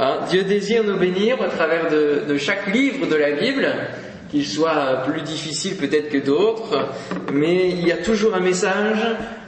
Hein, 0.00 0.20
Dieu 0.30 0.44
désire 0.44 0.84
nous 0.84 0.96
bénir 0.96 1.40
au 1.40 1.48
travers 1.48 1.90
de, 1.90 2.36
chaque 2.38 2.72
livre 2.72 3.08
de 3.08 3.16
la 3.16 3.32
Bible, 3.32 3.66
qu'il 4.30 4.46
soit 4.46 5.02
plus 5.04 5.22
difficile 5.22 5.76
peut-être 5.76 6.08
que 6.08 6.18
d'autres, 6.18 6.86
mais 7.32 7.70
il 7.70 7.84
y 7.84 7.90
a 7.90 7.96
toujours 7.96 8.32
un 8.36 8.40
message 8.40 9.00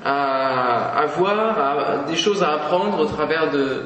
à, 0.04 1.06
voir, 1.16 2.04
des 2.06 2.16
choses 2.16 2.42
à 2.42 2.54
apprendre 2.54 2.98
au 2.98 3.04
travers 3.04 3.52
de, 3.52 3.82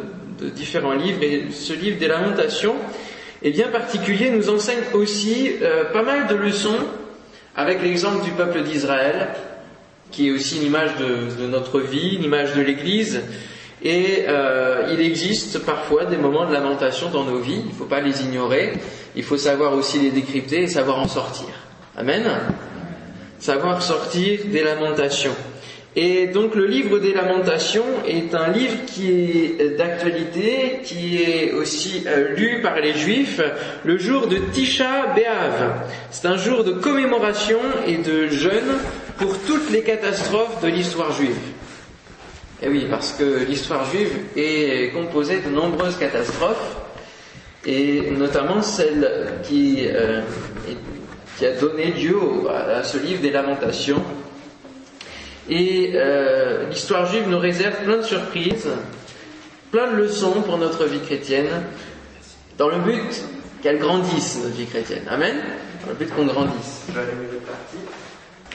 différents 0.54 0.94
livres. 0.94 1.22
Et 1.22 1.48
ce 1.52 1.74
livre 1.74 1.98
des 1.98 2.08
lamentations 2.08 2.76
est 3.42 3.50
bien 3.50 3.68
particulier, 3.68 4.30
nous 4.30 4.48
enseigne 4.48 4.84
aussi 4.94 5.52
euh, 5.60 5.84
pas 5.92 6.02
mal 6.02 6.28
de 6.28 6.34
leçons 6.34 6.78
avec 7.56 7.82
l'exemple 7.82 8.24
du 8.24 8.30
peuple 8.30 8.62
d'Israël, 8.62 9.28
qui 10.10 10.28
est 10.28 10.30
aussi 10.30 10.56
une 10.56 10.66
image 10.66 10.92
de, 10.96 11.46
notre 11.46 11.80
vie, 11.80 12.16
une 12.16 12.24
image 12.24 12.54
de 12.54 12.62
l'Église. 12.62 13.22
Et 13.84 14.24
euh, 14.26 14.88
il 14.92 15.00
existe 15.02 15.58
parfois 15.58 16.06
des 16.06 16.16
moments 16.16 16.46
de 16.46 16.54
lamentation 16.54 17.10
dans 17.10 17.24
nos 17.24 17.38
vies, 17.38 17.60
il 17.60 17.68
ne 17.68 17.74
faut 17.74 17.84
pas 17.84 18.00
les 18.00 18.22
ignorer, 18.22 18.72
il 19.14 19.22
faut 19.22 19.36
savoir 19.36 19.74
aussi 19.74 19.98
les 19.98 20.10
décrypter 20.10 20.62
et 20.62 20.68
savoir 20.68 20.98
en 20.98 21.06
sortir. 21.06 21.48
Amen? 21.94 22.24
Savoir 23.38 23.82
sortir 23.82 24.40
des 24.46 24.64
lamentations. 24.64 25.36
Et 25.96 26.28
donc 26.28 26.54
le 26.54 26.66
livre 26.66 26.98
des 26.98 27.12
lamentations 27.12 27.84
est 28.08 28.34
un 28.34 28.48
livre 28.48 28.78
qui 28.86 29.12
est 29.12 29.76
d'actualité, 29.76 30.80
qui 30.82 31.22
est 31.22 31.52
aussi 31.52 32.04
euh, 32.06 32.34
lu 32.34 32.62
par 32.62 32.80
les 32.80 32.94
juifs 32.94 33.40
le 33.84 33.98
jour 33.98 34.26
de 34.26 34.38
Tisha 34.52 35.14
B'Av. 35.14 35.86
C'est 36.10 36.26
un 36.26 36.36
jour 36.36 36.64
de 36.64 36.72
commémoration 36.72 37.60
et 37.86 37.98
de 37.98 38.28
jeûne 38.28 38.78
pour 39.18 39.38
toutes 39.46 39.70
les 39.70 39.82
catastrophes 39.82 40.62
de 40.62 40.68
l'histoire 40.68 41.12
juive. 41.12 41.36
Et 42.64 42.68
oui, 42.68 42.86
parce 42.88 43.12
que 43.12 43.44
l'histoire 43.44 43.84
juive 43.84 44.10
est 44.36 44.90
composée 44.94 45.40
de 45.40 45.50
nombreuses 45.50 45.98
catastrophes, 45.98 46.76
et 47.66 48.10
notamment 48.10 48.62
celle 48.62 49.34
qui, 49.42 49.86
euh, 49.86 50.22
a 51.42 51.60
donné 51.60 51.92
lieu 51.92 52.16
à 52.48 52.82
ce 52.82 52.96
livre 52.96 53.20
des 53.20 53.30
lamentations, 53.30 54.02
et 55.50 55.92
euh, 55.94 56.70
l'histoire 56.70 57.04
juive 57.04 57.28
nous 57.28 57.38
réserve 57.38 57.84
plein 57.84 57.98
de 57.98 58.02
surprises, 58.02 58.70
plein 59.70 59.90
de 59.92 59.96
leçons 59.96 60.40
pour 60.40 60.56
notre 60.56 60.86
vie 60.86 61.00
chrétienne, 61.00 61.50
dans 62.56 62.68
le 62.68 62.78
but 62.78 63.24
qu'elle 63.62 63.78
grandisse, 63.78 64.38
notre 64.42 64.54
vie 64.54 64.66
chrétienne. 64.66 65.04
Amen 65.10 65.36
Dans 65.82 65.90
le 65.90 65.96
but 65.96 66.14
qu'on 66.14 66.24
grandisse. 66.24 66.86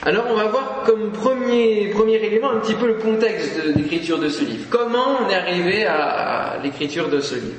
Alors 0.02 0.24
on 0.30 0.34
va 0.34 0.44
voir 0.44 0.82
comme 0.86 1.12
premier, 1.12 1.88
premier 1.88 2.14
élément 2.14 2.50
un 2.50 2.60
petit 2.60 2.72
peu 2.72 2.86
le 2.86 2.94
contexte 2.94 3.62
de 3.62 3.72
l'écriture 3.72 4.18
de 4.18 4.30
ce 4.30 4.42
livre. 4.42 4.64
Comment 4.70 5.18
on 5.20 5.28
est 5.28 5.34
arrivé 5.34 5.84
à, 5.84 6.56
l'écriture 6.62 7.10
de 7.10 7.20
ce 7.20 7.34
livre. 7.34 7.58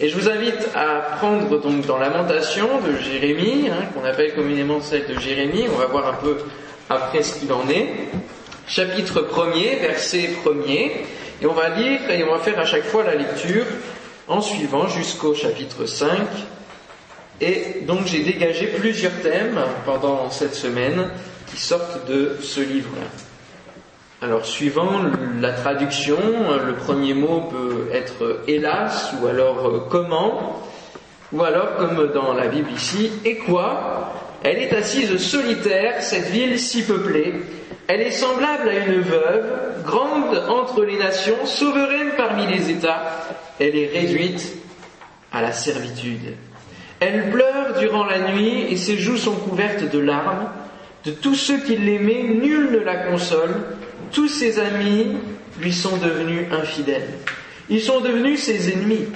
Et 0.00 0.08
je 0.08 0.16
vous 0.16 0.30
invite 0.30 0.70
à 0.74 1.16
prendre 1.18 1.60
donc 1.60 1.86
dans 1.86 1.98
Lamentation 1.98 2.66
de 2.80 2.96
Jérémie, 2.96 3.68
hein, 3.68 3.84
qu'on 3.94 4.06
appelle 4.06 4.34
communément 4.34 4.80
celle 4.80 5.06
de 5.06 5.20
Jérémie, 5.20 5.64
on 5.70 5.76
va 5.76 5.84
voir 5.84 6.06
un 6.08 6.14
peu 6.14 6.38
après 6.88 7.22
ce 7.22 7.38
qu'il 7.38 7.52
en 7.52 7.68
est. 7.68 7.88
Chapitre 8.66 9.20
1er, 9.20 9.80
verset 9.82 10.30
1er, 10.46 10.92
et 11.42 11.46
on 11.46 11.52
va 11.52 11.68
lire 11.68 12.10
et 12.10 12.24
on 12.24 12.32
va 12.32 12.38
faire 12.38 12.58
à 12.58 12.64
chaque 12.64 12.84
fois 12.84 13.04
la 13.04 13.16
lecture 13.16 13.66
en 14.28 14.40
suivant 14.40 14.88
jusqu'au 14.88 15.34
chapitre 15.34 15.84
5. 15.84 16.10
Et 17.42 17.82
donc 17.86 18.06
j'ai 18.06 18.20
dégagé 18.20 18.68
plusieurs 18.68 19.20
thèmes 19.22 19.60
pendant 19.84 20.30
cette 20.30 20.54
semaine 20.54 21.10
qui 21.52 21.60
sortent 21.60 22.08
de 22.08 22.38
ce 22.40 22.60
livre-là. 22.60 23.06
Alors 24.22 24.46
suivant 24.46 25.02
la 25.40 25.52
traduction, 25.52 26.16
le 26.64 26.74
premier 26.74 27.12
mot 27.12 27.50
peut 27.50 27.88
être 27.92 28.40
hélas 28.46 29.12
ou 29.20 29.26
alors 29.26 29.88
comment, 29.90 30.62
ou 31.32 31.42
alors 31.42 31.76
comme 31.76 32.12
dans 32.12 32.32
la 32.32 32.46
Bible 32.46 32.70
ici, 32.70 33.10
et 33.24 33.36
quoi? 33.36 34.14
Elle 34.44 34.58
est 34.58 34.72
assise 34.72 35.16
solitaire, 35.18 36.02
cette 36.02 36.28
ville 36.30 36.58
si 36.58 36.82
peuplée, 36.82 37.34
elle 37.88 38.00
est 38.00 38.12
semblable 38.12 38.68
à 38.68 38.86
une 38.86 39.00
veuve, 39.00 39.84
grande 39.84 40.42
entre 40.48 40.84
les 40.84 40.96
nations, 40.96 41.44
souveraine 41.44 42.12
parmi 42.16 42.46
les 42.46 42.70
États. 42.70 43.26
Elle 43.60 43.76
est 43.76 43.90
réduite 43.92 44.54
à 45.32 45.42
la 45.42 45.52
servitude. 45.52 46.34
Elle 47.00 47.30
pleure 47.30 47.78
durant 47.78 48.04
la 48.04 48.32
nuit 48.32 48.66
et 48.70 48.76
ses 48.76 48.96
joues 48.96 49.16
sont 49.16 49.34
couvertes 49.34 49.90
de 49.90 49.98
larmes. 49.98 50.48
De 51.04 51.10
tous 51.10 51.34
ceux 51.34 51.58
qui 51.58 51.76
l'aimaient, 51.76 52.22
nul 52.22 52.70
ne 52.70 52.78
la 52.78 52.96
console. 52.96 53.54
Tous 54.12 54.28
ses 54.28 54.60
amis 54.60 55.16
lui 55.60 55.72
sont 55.72 55.96
devenus 55.96 56.46
infidèles. 56.52 57.08
Ils 57.68 57.82
sont 57.82 58.00
devenus 58.00 58.40
ses 58.40 58.72
ennemis. 58.72 59.06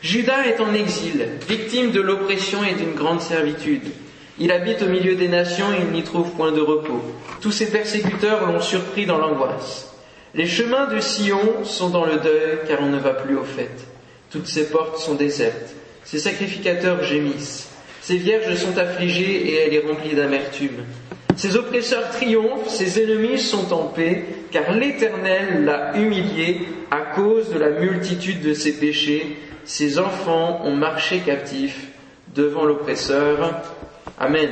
Judas 0.00 0.44
est 0.46 0.60
en 0.60 0.74
exil, 0.74 1.26
victime 1.48 1.90
de 1.90 2.00
l'oppression 2.00 2.62
et 2.62 2.74
d'une 2.74 2.94
grande 2.94 3.20
servitude. 3.20 3.90
Il 4.38 4.52
habite 4.52 4.82
au 4.82 4.88
milieu 4.88 5.14
des 5.14 5.28
nations 5.28 5.72
et 5.72 5.80
il 5.80 5.92
n'y 5.92 6.02
trouve 6.02 6.30
point 6.32 6.52
de 6.52 6.60
repos. 6.60 7.00
Tous 7.40 7.52
ses 7.52 7.70
persécuteurs 7.70 8.46
l'ont 8.46 8.60
surpris 8.60 9.06
dans 9.06 9.18
l'angoisse. 9.18 9.92
Les 10.34 10.46
chemins 10.46 10.88
de 10.88 11.00
Sion 11.00 11.64
sont 11.64 11.88
dans 11.88 12.04
le 12.04 12.16
deuil 12.16 12.58
car 12.68 12.80
on 12.82 12.90
ne 12.90 12.98
va 12.98 13.14
plus 13.14 13.36
aux 13.36 13.44
fêtes. 13.44 13.86
Toutes 14.30 14.48
ses 14.48 14.68
portes 14.68 14.98
sont 14.98 15.14
désertes. 15.14 15.74
Ses 16.04 16.18
sacrificateurs 16.18 17.02
gémissent. 17.02 17.68
Ses 18.02 18.16
vierges 18.16 18.56
sont 18.56 18.76
affligées 18.76 19.48
et 19.48 19.54
elle 19.54 19.74
est 19.74 19.86
remplie 19.86 20.14
d'amertume. 20.14 20.84
Ses 21.36 21.56
oppresseurs 21.56 22.10
triomphent, 22.10 22.68
ses 22.68 23.02
ennemis 23.02 23.38
sont 23.38 23.72
en 23.72 23.86
paix, 23.86 24.24
car 24.50 24.72
l'Éternel 24.72 25.64
l'a 25.64 25.96
humilié 25.96 26.60
à 26.90 27.14
cause 27.14 27.50
de 27.50 27.58
la 27.58 27.70
multitude 27.70 28.40
de 28.42 28.54
ses 28.54 28.78
péchés. 28.78 29.36
Ses 29.64 29.98
enfants 29.98 30.60
ont 30.64 30.76
marché 30.76 31.20
captifs 31.20 31.88
devant 32.34 32.64
l'oppresseur. 32.64 33.62
Amen. 34.18 34.50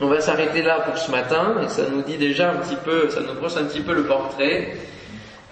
On 0.00 0.08
va 0.08 0.20
s'arrêter 0.20 0.62
là 0.62 0.80
pour 0.80 0.96
ce 0.96 1.10
matin, 1.10 1.56
et 1.62 1.68
ça 1.68 1.82
nous 1.90 2.02
dit 2.02 2.16
déjà 2.16 2.52
un 2.52 2.56
petit 2.56 2.76
peu, 2.82 3.10
ça 3.10 3.20
nous 3.20 3.34
brosse 3.34 3.56
un 3.58 3.64
petit 3.64 3.80
peu 3.80 3.94
le 3.94 4.04
portrait 4.04 4.76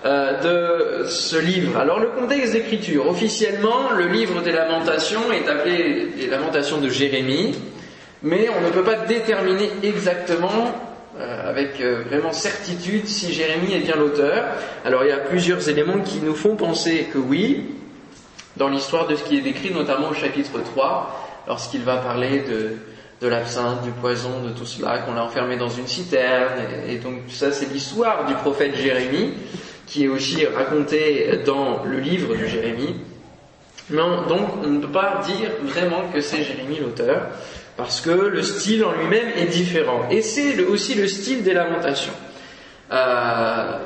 euh, 0.05 1.03
de 1.03 1.07
ce 1.07 1.37
livre. 1.37 1.77
Alors 1.79 2.01
le 2.01 2.09
contexte 2.09 2.53
d'écriture. 2.55 3.07
Officiellement, 3.09 3.91
le 3.97 4.07
livre 4.07 4.41
des 4.43 4.53
lamentations 4.53 5.31
est 5.33 5.49
appelé 5.49 6.09
les 6.17 6.29
lamentations 6.29 6.79
de 6.79 6.89
Jérémie, 6.89 7.55
mais 8.23 8.49
on 8.49 8.61
ne 8.61 8.71
peut 8.71 8.83
pas 8.83 9.07
déterminer 9.07 9.71
exactement 9.83 10.73
euh, 11.19 11.51
avec 11.51 11.81
euh, 11.81 12.03
vraiment 12.09 12.33
certitude 12.33 13.07
si 13.07 13.33
Jérémie 13.33 13.75
est 13.75 13.81
bien 13.81 13.97
l'auteur. 13.97 14.45
Alors 14.85 15.05
il 15.05 15.09
y 15.09 15.13
a 15.13 15.19
plusieurs 15.19 15.69
éléments 15.69 16.01
qui 16.01 16.21
nous 16.21 16.35
font 16.35 16.55
penser 16.55 17.09
que 17.13 17.19
oui, 17.19 17.65
dans 18.57 18.69
l'histoire 18.69 19.07
de 19.07 19.17
ce 19.17 19.25
qui 19.25 19.39
est 19.39 19.41
décrit, 19.41 19.73
notamment 19.73 20.11
au 20.11 20.15
chapitre 20.15 20.61
3, 20.63 21.45
lorsqu'il 21.47 21.83
va 21.83 21.97
parler 21.97 22.45
de, 23.21 23.27
l'absinthe, 23.27 23.83
du 23.83 23.91
poison, 23.91 24.43
de 24.45 24.51
tout 24.51 24.67
cela, 24.67 24.99
qu'on 24.99 25.15
l'a 25.15 25.25
enfermé 25.25 25.57
dans 25.57 25.69
une 25.69 25.87
citerne. 25.87 26.61
Et, 26.87 26.99
donc 26.99 27.23
ça, 27.31 27.53
c'est 27.53 27.73
l'histoire 27.73 28.27
du 28.27 28.35
prophète 28.35 28.77
Jérémie, 28.77 29.33
qui 29.87 30.05
est 30.05 30.09
aussi 30.09 30.45
racontée 30.47 31.41
dans 31.47 31.85
le 31.85 31.99
livre 31.99 32.37
de 32.37 32.47
Jérémie. 32.47 32.95
Mais 33.91 34.03
donc, 34.29 34.49
on 34.63 34.69
ne 34.69 34.81
peut 34.81 34.93
pas 34.93 35.23
dire 35.25 35.51
vraiment 35.63 36.11
que 36.13 36.21
c'est 36.21 36.43
Jérémie 36.45 36.79
l'auteur, 36.81 37.29
parce 37.79 38.01
que 38.01 38.11
le 38.11 38.43
style 38.43 38.85
en 38.85 38.93
lui-même 38.93 39.29
est 39.37 39.47
différent. 39.47 40.09
Et 40.11 40.21
c'est 40.21 40.61
aussi 40.65 40.97
le 40.97 41.07
style 41.07 41.45
des 41.45 41.55
lamentations. 41.55 42.13
Euh, 42.93 43.79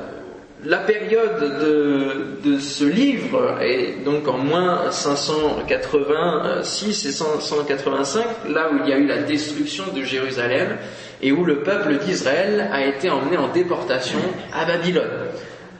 la 0.65 0.77
période 0.79 2.41
de, 2.43 2.57
ce 2.57 2.85
livre 2.85 3.59
est 3.61 4.03
donc 4.03 4.27
en 4.27 4.39
moins 4.39 4.89
586 4.89 7.05
et 7.05 7.11
185, 7.11 8.25
là 8.49 8.71
où 8.71 8.77
il 8.83 8.89
y 8.89 8.93
a 8.93 8.97
eu 8.97 9.05
la 9.05 9.19
destruction 9.19 9.83
de 9.95 10.01
Jérusalem 10.01 10.77
et 11.21 11.31
où 11.31 11.45
le 11.45 11.59
peuple 11.59 11.99
d'Israël 11.99 12.67
a 12.73 12.83
été 12.83 13.11
emmené 13.11 13.37
en 13.37 13.49
déportation 13.49 14.17
à 14.53 14.65
Babylone. 14.65 15.27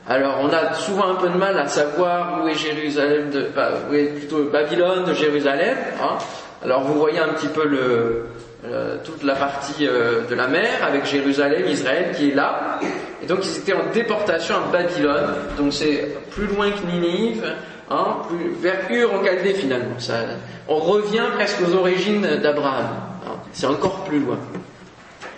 Alors 0.06 0.36
on 0.40 0.50
a 0.50 0.74
souvent 0.74 1.08
un 1.08 1.16
peu 1.16 1.30
de 1.30 1.36
mal 1.36 1.58
à 1.58 1.66
savoir 1.66 2.44
où 2.44 2.48
est 2.48 2.54
Jérusalem, 2.54 3.30
de, 3.30 3.48
où 3.90 3.94
est 3.94 4.18
plutôt 4.18 4.44
Babylone 4.44 5.12
Jérusalem. 5.14 5.78
Hein. 6.00 6.18
Alors 6.64 6.80
vous 6.82 6.94
voyez 6.94 7.18
un 7.18 7.28
petit 7.28 7.48
peu 7.48 7.66
le, 7.66 8.24
euh, 8.64 8.96
toute 9.04 9.22
la 9.22 9.34
partie 9.34 9.86
euh, 9.86 10.22
de 10.26 10.34
la 10.34 10.48
mer 10.48 10.82
avec 10.82 11.04
Jérusalem, 11.04 11.64
Israël 11.68 12.14
qui 12.16 12.30
est 12.30 12.34
là. 12.34 12.80
Et 13.22 13.26
donc 13.26 13.40
ils 13.44 13.58
étaient 13.58 13.74
en 13.74 13.92
déportation 13.92 14.54
à 14.56 14.72
Babylone, 14.72 15.34
donc 15.58 15.74
c'est 15.74 16.16
plus 16.30 16.46
loin 16.46 16.70
que 16.70 16.86
Ninive, 16.86 17.44
hein, 17.90 18.16
vers 18.62 18.90
Ur 18.90 19.12
en 19.12 19.22
Chaldée 19.22 19.52
finalement. 19.52 19.98
Ça, 19.98 20.14
on 20.66 20.76
revient 20.76 21.24
presque 21.34 21.58
aux 21.68 21.74
origines 21.74 22.26
d'Abraham. 22.42 22.88
Hein. 23.26 23.36
c'est 23.52 23.66
encore 23.66 24.04
plus 24.04 24.20
loin. 24.20 24.38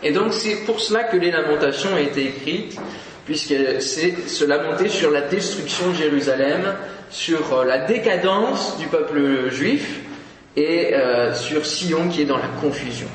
Et 0.04 0.12
donc 0.12 0.32
c'est 0.32 0.64
pour 0.64 0.78
cela 0.78 1.02
que 1.02 1.16
les 1.16 1.32
lamentations 1.32 1.90
ont 1.94 1.98
été 1.98 2.26
écrites, 2.26 2.78
puisque 3.24 3.54
c'est 3.80 4.28
se 4.28 4.44
lamenter 4.44 4.88
sur 4.88 5.10
la 5.10 5.22
destruction 5.22 5.90
de 5.90 5.94
Jérusalem, 5.94 6.76
sur 7.10 7.52
euh, 7.52 7.64
la 7.64 7.78
décadence 7.78 8.78
du 8.78 8.86
peuple 8.86 9.50
juif, 9.50 10.02
et 10.56 10.94
euh, 10.94 11.34
sur 11.34 11.66
Sion 11.66 12.08
qui 12.08 12.22
est 12.22 12.26
dans 12.26 12.38
la 12.38 12.48
confusion. 12.60 13.08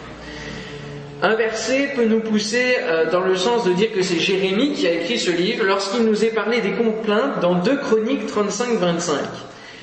Un 1.23 1.35
verset 1.35 1.91
peut 1.95 2.05
nous 2.05 2.19
pousser 2.19 2.77
euh, 2.79 3.11
dans 3.11 3.21
le 3.21 3.35
sens 3.35 3.63
de 3.63 3.73
dire 3.73 3.91
que 3.93 4.01
c'est 4.01 4.19
Jérémie 4.19 4.73
qui 4.73 4.87
a 4.87 4.93
écrit 4.93 5.19
ce 5.19 5.29
livre 5.29 5.65
lorsqu'il 5.65 6.03
nous 6.03 6.25
est 6.25 6.33
parlé 6.33 6.61
des 6.61 6.71
complaintes 6.71 7.39
dans 7.41 7.55
2 7.55 7.77
Chroniques 7.77 8.27
35-25. 8.27 9.13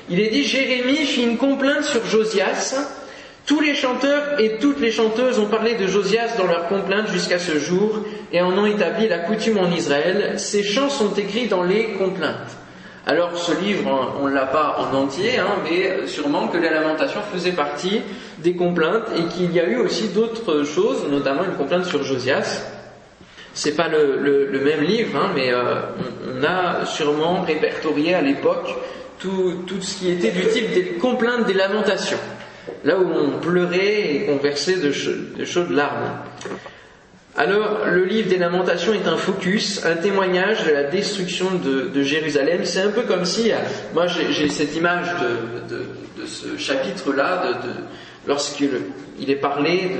il 0.09 0.19
est 0.19 0.29
dit 0.29 0.43
Jérémie 0.43 1.05
fit 1.05 1.23
une 1.23 1.37
complainte 1.37 1.83
sur 1.83 2.05
Josias. 2.05 2.75
Tous 3.45 3.61
les 3.61 3.73
chanteurs 3.73 4.39
et 4.39 4.57
toutes 4.59 4.79
les 4.79 4.91
chanteuses 4.91 5.39
ont 5.39 5.47
parlé 5.47 5.75
de 5.75 5.87
Josias 5.87 6.37
dans 6.37 6.45
leur 6.45 6.67
complainte 6.67 7.09
jusqu'à 7.09 7.39
ce 7.39 7.57
jour 7.57 8.03
et 8.31 8.41
en 8.41 8.55
ont 8.57 8.65
établi 8.65 9.07
la 9.07 9.19
coutume 9.19 9.57
en 9.57 9.71
Israël. 9.71 10.37
Ces 10.37 10.61
chants 10.61 10.89
sont 10.89 11.13
écrits 11.15 11.47
dans 11.47 11.63
les 11.63 11.93
complaintes. 11.93 12.58
Alors 13.09 13.35
ce 13.35 13.59
livre, 13.59 13.89
on 14.21 14.27
ne 14.27 14.35
l'a 14.35 14.45
pas 14.45 14.75
en 14.77 14.95
entier, 14.95 15.39
hein, 15.39 15.55
mais 15.63 16.05
sûrement 16.05 16.47
que 16.47 16.59
les 16.59 16.69
lamentations 16.69 17.21
faisaient 17.33 17.53
partie 17.53 18.01
des 18.37 18.53
complaintes 18.55 19.07
et 19.17 19.23
qu'il 19.33 19.51
y 19.51 19.59
a 19.59 19.67
eu 19.67 19.77
aussi 19.77 20.09
d'autres 20.09 20.63
choses, 20.63 21.07
notamment 21.09 21.43
une 21.43 21.55
complainte 21.55 21.85
sur 21.85 22.03
Josias. 22.03 22.63
C'est 23.55 23.75
pas 23.75 23.87
le, 23.87 24.61
même 24.63 24.83
livre, 24.83 25.19
hein, 25.19 25.31
mais 25.33 25.51
euh, 25.51 25.81
on, 26.39 26.43
a 26.43 26.85
sûrement 26.85 27.41
répertorié 27.41 28.13
à 28.13 28.21
l'époque 28.21 28.69
tout, 29.17 29.65
ce 29.81 29.97
qui 29.97 30.11
était 30.11 30.29
du 30.29 30.45
type 30.45 30.71
des 30.71 30.85
complaintes, 31.01 31.47
des 31.47 31.53
lamentations, 31.53 32.19
là 32.83 32.95
où 32.99 33.11
on 33.11 33.39
pleurait 33.39 34.17
et 34.17 34.25
qu'on 34.27 34.37
versait 34.37 34.77
de, 34.77 34.93
de 35.35 35.45
chaudes 35.45 35.71
larmes. 35.71 36.11
Alors, 37.39 37.85
le 37.85 38.03
livre 38.03 38.27
des 38.27 38.35
Lamentations 38.35 38.93
est 38.93 39.07
un 39.07 39.15
focus, 39.15 39.85
un 39.85 39.95
témoignage 39.95 40.65
de 40.65 40.71
la 40.71 40.83
destruction 40.83 41.45
de, 41.63 42.03
Jérusalem. 42.03 42.65
C'est 42.65 42.81
un 42.81 42.89
peu 42.89 43.03
comme 43.03 43.23
si, 43.23 43.49
moi 43.93 44.07
j'ai 44.07 44.49
cette 44.49 44.75
image 44.75 45.07
de, 45.69 46.25
ce 46.25 46.57
chapitre-là, 46.57 47.61
lorsqu'il 48.27 48.69
est 49.25 49.35
parlé 49.35 49.91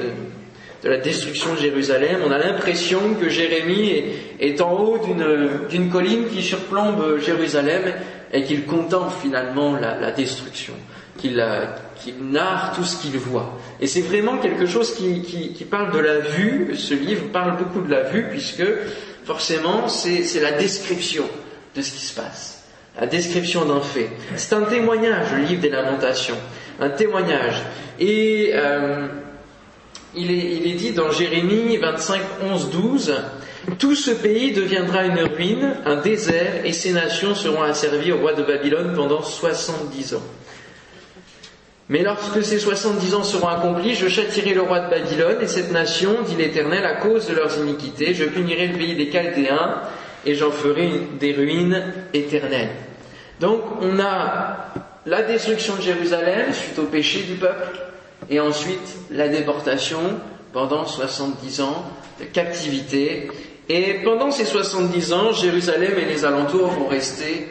de, 0.84 0.90
la 0.90 0.98
destruction 0.98 1.54
de 1.54 1.60
Jérusalem, 1.60 2.18
on 2.28 2.32
a 2.32 2.40
l'impression 2.40 3.00
que 3.14 3.30
Jérémie 3.30 4.04
est, 4.42 4.60
en 4.60 4.74
haut 4.74 5.00
d'une 5.70 5.90
colline 5.90 6.28
qui 6.28 6.44
surplombe 6.44 7.20
Jérusalem 7.22 7.84
et 8.34 8.44
qu'il 8.44 8.66
contemple 8.66 9.14
finalement 9.22 9.78
la 9.80 10.12
destruction 10.12 10.74
qu'il 11.20 11.36
narre 12.22 12.74
tout 12.76 12.84
ce 12.84 13.02
qu'il 13.02 13.18
voit. 13.18 13.58
Et 13.80 13.88
c'est 13.88 14.02
vraiment 14.02 14.38
quelque 14.38 14.66
chose 14.66 14.94
qui, 14.96 15.66
parle 15.70 15.92
de 15.94 16.00
la 16.00 16.20
vue. 16.20 16.76
Ce 16.76 16.94
livre 16.94 17.26
parle 17.32 17.58
beaucoup 17.58 17.82
de 17.82 17.92
la 17.92 18.04
vue 18.04 18.28
puisque 18.30 18.64
forcément 19.26 19.88
c'est 19.88 20.40
la 20.40 20.54
description 20.54 21.26
de 21.76 21.82
ce 21.82 21.92
qui 21.92 22.06
se 22.06 22.14
passe, 22.20 22.64
la 23.00 23.08
description 23.08 23.66
d'un 23.66 23.82
fait. 23.82 24.10
C'est 24.36 24.54
un 24.54 24.64
témoignage, 24.64 25.28
le 25.34 25.44
livre 25.44 25.62
des 25.62 25.70
lamentations, 25.70 26.38
un 26.80 26.90
témoignage. 26.90 27.62
Et 28.00 28.52
euh, 28.54 29.08
il, 30.16 30.32
est, 30.32 30.58
il 30.58 30.72
est 30.72 30.76
dit 30.76 30.92
dans 30.94 31.12
Jérémie 31.12 31.78
25, 31.78 32.22
11, 32.42 32.70
12, 32.72 33.16
tout 33.78 33.96
ce 33.96 34.12
pays 34.12 34.52
deviendra 34.54 35.04
une 35.06 35.20
ruine, 35.20 35.76
un 35.86 35.98
désert, 35.98 36.66
et 36.66 36.74
ces 36.74 36.92
nations 36.92 37.36
seront 37.36 37.62
asservies 37.62 38.12
au 38.12 38.18
roi 38.18 38.34
de 38.34 38.42
Babylone 38.42 38.94
pendant 38.96 39.22
70 39.22 40.16
ans. 40.16 40.24
Mais 41.90 42.04
lorsque 42.04 42.44
ces 42.44 42.60
soixante-dix 42.60 43.16
ans 43.16 43.24
seront 43.24 43.48
accomplis, 43.48 43.96
je 43.96 44.08
châtirai 44.08 44.54
le 44.54 44.62
roi 44.62 44.80
de 44.82 44.90
Babylone 44.92 45.38
et 45.42 45.48
cette 45.48 45.72
nation, 45.72 46.22
dit 46.22 46.36
l'Éternel, 46.36 46.86
à 46.86 46.94
cause 46.94 47.28
de 47.28 47.34
leurs 47.34 47.58
iniquités. 47.58 48.14
Je 48.14 48.26
punirai 48.26 48.68
le 48.68 48.78
pays 48.78 48.96
des 48.96 49.10
Chaldéens 49.10 49.82
et 50.24 50.36
j'en 50.36 50.52
ferai 50.52 51.08
des 51.20 51.34
ruines 51.34 51.84
éternelles. 52.14 52.70
Donc 53.40 53.64
on 53.82 54.00
a 54.00 54.72
la 55.08 55.24
destruction 55.24 55.78
de 55.78 55.82
Jérusalem 55.82 56.54
suite 56.54 56.78
au 56.78 56.84
péché 56.84 57.24
du 57.24 57.34
peuple 57.36 57.80
et 58.30 58.40
ensuite 58.40 58.96
la 59.10 59.28
déportation 59.28 60.00
pendant 60.54 60.86
soixante-dix 60.86 61.62
ans 61.62 61.86
de 62.20 62.26
captivité. 62.26 63.32
Et 63.68 64.02
pendant 64.04 64.30
ces 64.30 64.46
soixante-dix 64.46 65.12
ans, 65.12 65.32
Jérusalem 65.32 65.94
et 65.98 66.06
les 66.06 66.24
alentours 66.24 66.68
vont 66.68 66.88
rester 66.88 67.48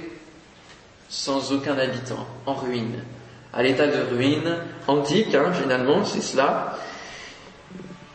sans 1.08 1.52
aucun 1.52 1.76
habitant, 1.76 2.26
en 2.46 2.54
ruine 2.54 3.02
à 3.52 3.62
l'état 3.62 3.86
de 3.86 4.14
ruine 4.14 4.56
antique, 4.86 5.34
hein, 5.34 5.52
finalement, 5.52 6.04
c'est 6.04 6.22
cela. 6.22 6.76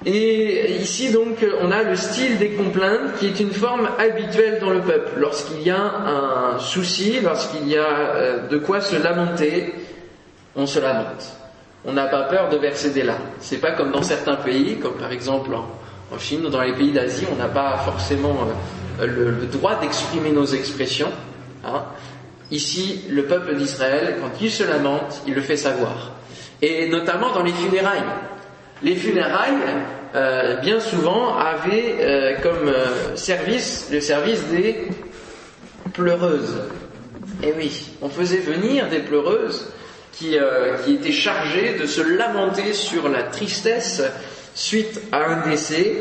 Et 0.06 0.82
ici 0.82 1.12
donc 1.12 1.38
on 1.62 1.72
a 1.72 1.84
le 1.84 1.96
style 1.96 2.38
des 2.38 2.50
complaintes 2.50 3.16
qui 3.20 3.28
est 3.28 3.40
une 3.40 3.54
forme 3.54 3.88
habituelle 3.98 4.60
dans 4.60 4.70
le 4.70 4.82
peuple. 4.82 5.12
Lorsqu'il 5.18 5.62
y 5.62 5.70
a 5.70 5.82
un 5.82 6.60
souci, 6.60 7.22
lorsqu'il 7.22 7.68
y 7.70 7.78
a 7.78 7.88
euh, 7.88 8.48
de 8.48 8.58
quoi 8.58 8.82
se 8.82 8.98
lamenter, 8.98 9.74
on 10.56 10.66
se 10.66 10.80
lamente. 10.80 11.32
On 11.86 11.94
n'a 11.94 12.08
pas 12.08 12.24
peur 12.24 12.50
de 12.50 12.58
verser 12.58 12.92
des 12.92 13.04
larmes. 13.04 13.22
C'est 13.40 13.58
pas 13.58 13.72
comme 13.72 13.92
dans 13.92 14.02
certains 14.02 14.36
pays, 14.36 14.78
comme 14.78 14.96
par 14.96 15.12
exemple 15.12 15.54
en, 15.54 15.68
Chine 16.20 16.46
ou 16.46 16.50
dans 16.50 16.62
les 16.62 16.74
pays 16.74 16.92
d'Asie, 16.92 17.26
on 17.32 17.36
n'a 17.38 17.48
pas 17.48 17.76
forcément 17.78 18.36
euh, 19.02 19.08
le, 19.08 19.48
droit 19.48 19.80
d'exprimer 19.80 20.32
nos 20.32 20.46
expressions. 20.46 21.10
Hein. 21.66 21.86
Ici, 22.52 23.02
le 23.10 23.24
peuple 23.26 23.56
d'Israël, 23.56 24.18
quand 24.22 24.30
il 24.42 24.52
se 24.52 24.64
lamente, 24.64 25.22
il 25.28 25.34
le 25.34 25.42
fait 25.42 25.58
savoir. 25.58 26.12
Et 26.62 26.88
notamment 26.90 27.32
dans 27.34 27.44
les 27.44 27.52
funérailles. 27.52 28.04
Les 28.82 28.96
funérailles, 28.96 29.54
euh, 30.16 30.58
bien 30.58 30.80
souvent, 30.80 31.38
avaient 31.38 31.96
euh, 32.00 32.36
comme 32.42 32.68
euh, 32.68 33.16
service 33.16 33.88
le 33.92 34.02
service 34.02 34.44
des 34.50 34.88
pleureuses. 35.94 36.62
Et 37.42 37.54
oui, 37.58 37.92
on 38.02 38.10
faisait 38.10 38.38
venir 38.38 38.88
des 38.90 39.00
pleureuses 39.00 39.72
qui, 40.12 40.38
qui 40.86 40.94
étaient 40.94 41.12
chargées 41.12 41.76
de 41.80 41.88
se 41.88 42.02
lamenter 42.02 42.74
sur 42.74 43.10
la 43.10 43.24
tristesse 43.24 44.04
suite 44.54 45.02
à 45.12 45.26
un 45.26 45.50
décès 45.50 45.96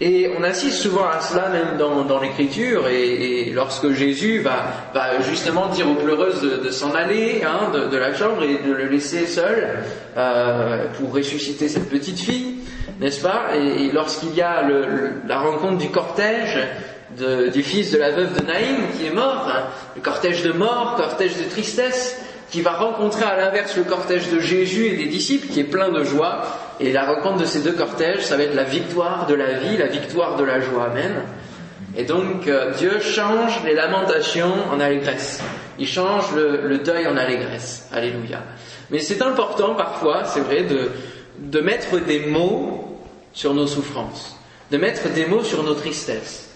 et 0.00 0.30
on 0.38 0.42
assiste 0.42 0.82
souvent 0.82 1.06
à 1.08 1.20
cela 1.20 1.48
même 1.48 1.78
dans, 1.78 2.20
l'écriture, 2.20 2.86
et, 2.88 3.50
lorsque 3.54 3.92
Jésus 3.92 4.40
va, 4.40 5.20
justement 5.22 5.68
dire 5.68 5.88
aux 5.90 5.94
pleureuses 5.94 6.42
de, 6.42 6.70
s'en 6.70 6.94
aller 6.94 7.42
hein, 7.44 7.70
de, 7.72 7.96
la 7.96 8.12
chambre 8.12 8.42
et 8.42 8.58
de 8.66 8.72
le 8.72 8.86
laisser 8.88 9.26
seul 9.26 9.68
euh, 10.16 10.86
pour 10.98 11.14
ressusciter 11.14 11.68
cette 11.68 11.88
petite 11.88 12.18
fille, 12.18 12.56
n'est-ce 13.00 13.22
pas? 13.22 13.56
Et, 13.56 13.90
lorsqu'il 13.90 14.34
y 14.34 14.42
a 14.42 14.68
la 15.26 15.38
rencontre 15.38 15.78
du 15.78 15.88
cortège 15.88 16.58
du 17.18 17.62
fils 17.62 17.92
de 17.92 17.98
la 17.98 18.10
veuve 18.10 18.38
de 18.38 18.44
Naïm 18.44 18.76
qui 18.98 19.06
est 19.06 19.14
mort, 19.14 19.48
hein, 19.48 19.64
le 19.94 20.02
cortège 20.02 20.42
de 20.42 20.52
mort, 20.52 20.96
cortège 20.96 21.38
de 21.38 21.44
tristesse, 21.44 22.20
qui 22.50 22.62
va 22.62 22.72
rencontrer 22.72 23.24
à 23.24 23.36
l'inverse 23.36 23.76
le 23.76 23.84
cortège 23.84 24.30
de 24.30 24.38
Jésus 24.38 24.86
et 24.86 24.96
des 24.96 25.06
disciples 25.06 25.48
qui 25.48 25.60
est 25.60 25.64
plein 25.64 25.90
de 25.90 26.04
joie. 26.04 26.42
Et 26.78 26.92
la 26.92 27.06
rencontre 27.06 27.38
de 27.38 27.44
ces 27.44 27.60
deux 27.60 27.72
cortèges, 27.72 28.24
ça 28.24 28.36
va 28.36 28.44
être 28.44 28.54
la 28.54 28.64
victoire 28.64 29.26
de 29.26 29.34
la 29.34 29.54
vie, 29.54 29.76
la 29.76 29.86
victoire 29.86 30.36
de 30.36 30.44
la 30.44 30.60
joie. 30.60 30.84
Amen. 30.90 31.22
Et 31.96 32.04
donc 32.04 32.46
euh, 32.46 32.72
Dieu 32.72 33.00
change 33.00 33.64
les 33.64 33.74
lamentations 33.74 34.52
en 34.70 34.80
allégresse. 34.80 35.42
Il 35.78 35.88
change 35.88 36.32
le, 36.34 36.78
deuil 36.78 37.06
en 37.06 37.16
allégresse. 37.16 37.88
Alléluia. 37.92 38.42
Mais 38.90 39.00
c'est 39.00 39.22
important 39.22 39.74
parfois, 39.74 40.24
c'est 40.24 40.40
vrai, 40.40 40.62
de, 40.62 40.90
de 41.38 41.60
mettre 41.60 41.98
des 41.98 42.20
mots 42.20 43.00
sur 43.32 43.54
nos 43.54 43.66
souffrances, 43.66 44.38
de 44.70 44.76
mettre 44.76 45.08
des 45.12 45.26
mots 45.26 45.42
sur 45.42 45.62
nos 45.62 45.74
tristesses. 45.74 46.50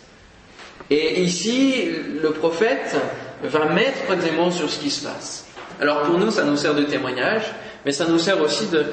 Et 0.90 1.23
ici, 1.23 1.88
le 2.23 2.30
prophète 2.30 2.97
va 3.42 3.66
mettre 3.66 4.16
des 4.16 4.32
mots 4.32 4.50
sur 4.50 4.68
ce 4.68 4.78
qui 4.78 4.90
se 4.90 5.06
passe. 5.06 5.47
Alors 5.80 6.02
pour 6.02 6.18
nous, 6.18 6.30
ça 6.30 6.44
nous 6.44 6.56
sert 6.56 6.75
de 6.75 6.82
témoignage, 6.82 7.44
mais 7.84 7.92
ça 7.92 8.06
nous 8.06 8.18
sert 8.18 8.40
aussi 8.40 8.68
de... 8.68 8.84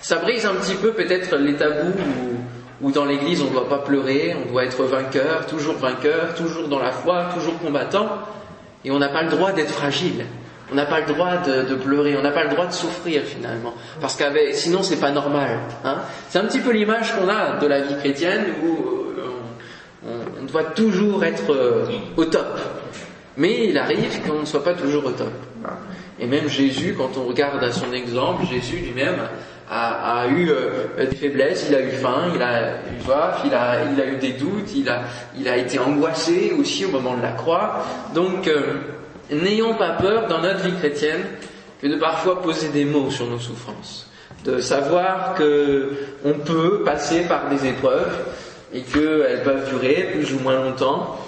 Ça 0.00 0.16
brise 0.16 0.44
un 0.44 0.54
petit 0.56 0.74
peu 0.74 0.92
peut-être 0.92 1.36
les 1.36 1.54
tabous 1.54 1.94
où, 2.82 2.90
dans 2.90 3.06
l'Église 3.06 3.40
on 3.40 3.46
ne 3.46 3.52
doit 3.52 3.68
pas 3.68 3.78
pleurer, 3.78 4.36
on 4.44 4.52
doit 4.52 4.64
être 4.64 4.82
vainqueur, 4.84 5.46
toujours 5.46 5.76
vainqueur, 5.76 6.34
toujours 6.34 6.68
dans 6.68 6.78
la 6.78 6.90
foi, 6.92 7.30
toujours 7.34 7.58
combattant, 7.58 8.08
et 8.84 8.90
on 8.90 8.98
n'a 8.98 9.08
pas 9.08 9.22
le 9.22 9.30
droit 9.30 9.52
d'être 9.52 9.70
fragile. 9.70 10.26
On 10.70 10.74
n'a 10.74 10.84
pas 10.84 11.00
le 11.00 11.06
droit 11.06 11.36
de, 11.38 11.74
pleurer, 11.74 12.16
on 12.18 12.22
n'a 12.22 12.32
pas 12.32 12.44
le 12.44 12.50
droit 12.50 12.66
de 12.66 12.72
souffrir 12.72 13.22
finalement, 13.22 13.72
parce 14.00 14.16
que 14.16 14.24
sinon 14.52 14.82
c'est 14.82 15.00
pas 15.00 15.10
normal. 15.10 15.58
Hein. 15.84 15.98
c'est 16.28 16.38
un 16.38 16.44
petit 16.44 16.60
peu 16.60 16.72
l'image 16.72 17.14
qu'on 17.14 17.28
a 17.28 17.58
de 17.58 17.66
la 17.66 17.80
vie 17.80 17.96
chrétienne 17.96 18.44
où 18.62 18.94
euh, 20.06 20.22
on 20.40 20.44
doit 20.44 20.64
toujours 20.64 21.24
être 21.24 21.50
euh, 21.50 21.86
au 22.16 22.26
top. 22.26 22.58
Mais 23.36 23.68
il 23.68 23.78
arrive 23.78 24.20
qu'on 24.26 24.40
ne 24.40 24.44
soit 24.44 24.62
pas 24.62 24.74
toujours 24.74 25.06
au 25.06 25.10
top. 25.10 25.32
Et 26.20 26.26
même 26.26 26.48
Jésus, 26.48 26.94
quand 26.96 27.10
on 27.18 27.24
regarde 27.24 27.62
à 27.64 27.72
son 27.72 27.92
exemple, 27.92 28.44
Jésus 28.46 28.76
lui-même 28.76 29.18
a, 29.68 30.26
eu 30.28 30.50
euh, 30.50 31.06
des 31.10 31.16
faiblesses, 31.16 31.66
il 31.68 31.74
a 31.74 31.80
eu 31.80 31.90
faim, 31.90 32.32
il 32.34 32.42
a 32.42 32.74
eu 32.74 33.02
soif, 33.04 33.40
il 33.44 33.54
a, 33.54 34.06
eu 34.06 34.16
des 34.16 34.32
doutes, 34.32 34.74
il 34.76 34.88
a, 34.88 35.02
il 35.38 35.48
a 35.48 35.56
été 35.56 35.78
angoissé 35.78 36.54
aussi 36.58 36.84
au 36.84 36.90
moment 36.90 37.16
de 37.16 37.22
la 37.22 37.32
croix. 37.32 37.84
Donc, 38.14 38.46
euh, 38.46 38.74
n'ayons 39.30 39.74
pas 39.74 39.90
peur 39.90 40.28
dans 40.28 40.40
notre 40.40 40.60
vie 40.60 40.74
chrétienne 40.74 41.24
que 41.80 41.86
de 41.88 41.96
parfois 41.96 42.42
poser 42.42 42.68
des 42.68 42.84
mots 42.84 43.10
sur 43.10 43.26
nos 43.26 43.38
souffrances, 43.38 44.08
de 44.44 44.60
savoir 44.60 45.34
que 45.34 45.90
on 46.24 46.34
peut 46.34 46.82
passer 46.84 47.22
par 47.22 47.48
des 47.48 47.66
épreuves 47.66 48.24
et 48.72 48.82
qu'elles 48.82 49.42
peuvent 49.44 49.68
durer 49.70 50.10
plus 50.14 50.32
ou 50.34 50.40
moins 50.40 50.62
longtemps, 50.62 51.18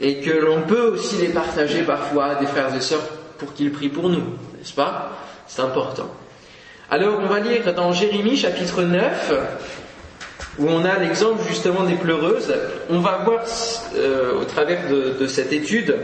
et 0.00 0.20
que 0.20 0.30
l'on 0.30 0.62
peut 0.62 0.92
aussi 0.94 1.16
les 1.16 1.28
partager 1.28 1.82
parfois 1.82 2.26
à 2.26 2.34
des 2.36 2.46
frères 2.46 2.74
et 2.74 2.80
sœurs 2.80 3.06
pour 3.38 3.54
qu'ils 3.54 3.72
prient 3.72 3.88
pour 3.88 4.08
nous, 4.08 4.24
n'est-ce 4.58 4.74
pas? 4.74 5.12
C'est 5.46 5.62
important. 5.62 6.10
Alors 6.90 7.18
on 7.20 7.26
va 7.26 7.40
lire 7.40 7.74
dans 7.74 7.92
Jérémie 7.92 8.36
chapitre 8.36 8.82
9, 8.82 9.32
où 10.58 10.68
on 10.68 10.84
a 10.84 10.98
l'exemple 10.98 11.42
justement 11.48 11.84
des 11.84 11.94
pleureuses. 11.94 12.54
On 12.90 13.00
va 13.00 13.22
voir 13.24 13.44
euh, 13.96 14.40
au 14.40 14.44
travers 14.44 14.88
de, 14.88 15.26
cette 15.26 15.52
étude 15.52 15.96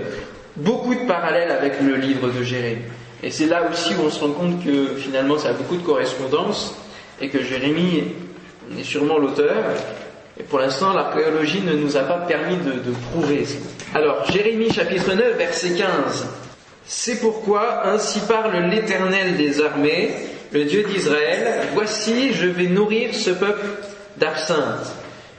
beaucoup 0.56 0.94
de 0.94 1.06
parallèles 1.06 1.50
avec 1.50 1.80
le 1.80 1.96
livre 1.96 2.28
de 2.30 2.42
Jérémie. 2.42 2.82
Et 3.22 3.30
c'est 3.30 3.46
là 3.46 3.62
aussi 3.70 3.94
où 3.94 4.06
on 4.06 4.10
se 4.10 4.20
rend 4.20 4.32
compte 4.32 4.64
que 4.64 4.96
finalement 4.96 5.38
ça 5.38 5.50
a 5.50 5.52
beaucoup 5.52 5.76
de 5.76 5.82
correspondance 5.82 6.74
et 7.20 7.28
que 7.28 7.42
Jérémie 7.42 8.02
est 8.78 8.84
sûrement 8.84 9.18
l'auteur. 9.18 9.54
Et 10.38 10.44
pour 10.44 10.58
l'instant, 10.58 10.94
l'archéologie 10.94 11.60
ne 11.60 11.74
nous 11.74 11.96
a 11.96 12.02
pas 12.02 12.18
permis 12.26 12.56
de, 12.56 12.72
de 12.72 12.94
prouver. 13.10 13.44
Alors, 13.94 14.24
Jérémie 14.30 14.72
chapitre 14.72 15.14
9, 15.14 15.36
verset 15.36 15.72
15. 15.74 16.26
C'est 16.86 17.20
pourquoi 17.20 17.86
ainsi 17.86 18.20
parle 18.20 18.70
l'Éternel 18.70 19.36
des 19.36 19.62
armées, 19.62 20.10
le 20.52 20.64
Dieu 20.64 20.84
d'Israël, 20.84 21.68
voici, 21.74 22.32
je 22.32 22.46
vais 22.46 22.66
nourrir 22.66 23.14
ce 23.14 23.30
peuple 23.30 23.66
d'absinthe, 24.18 24.92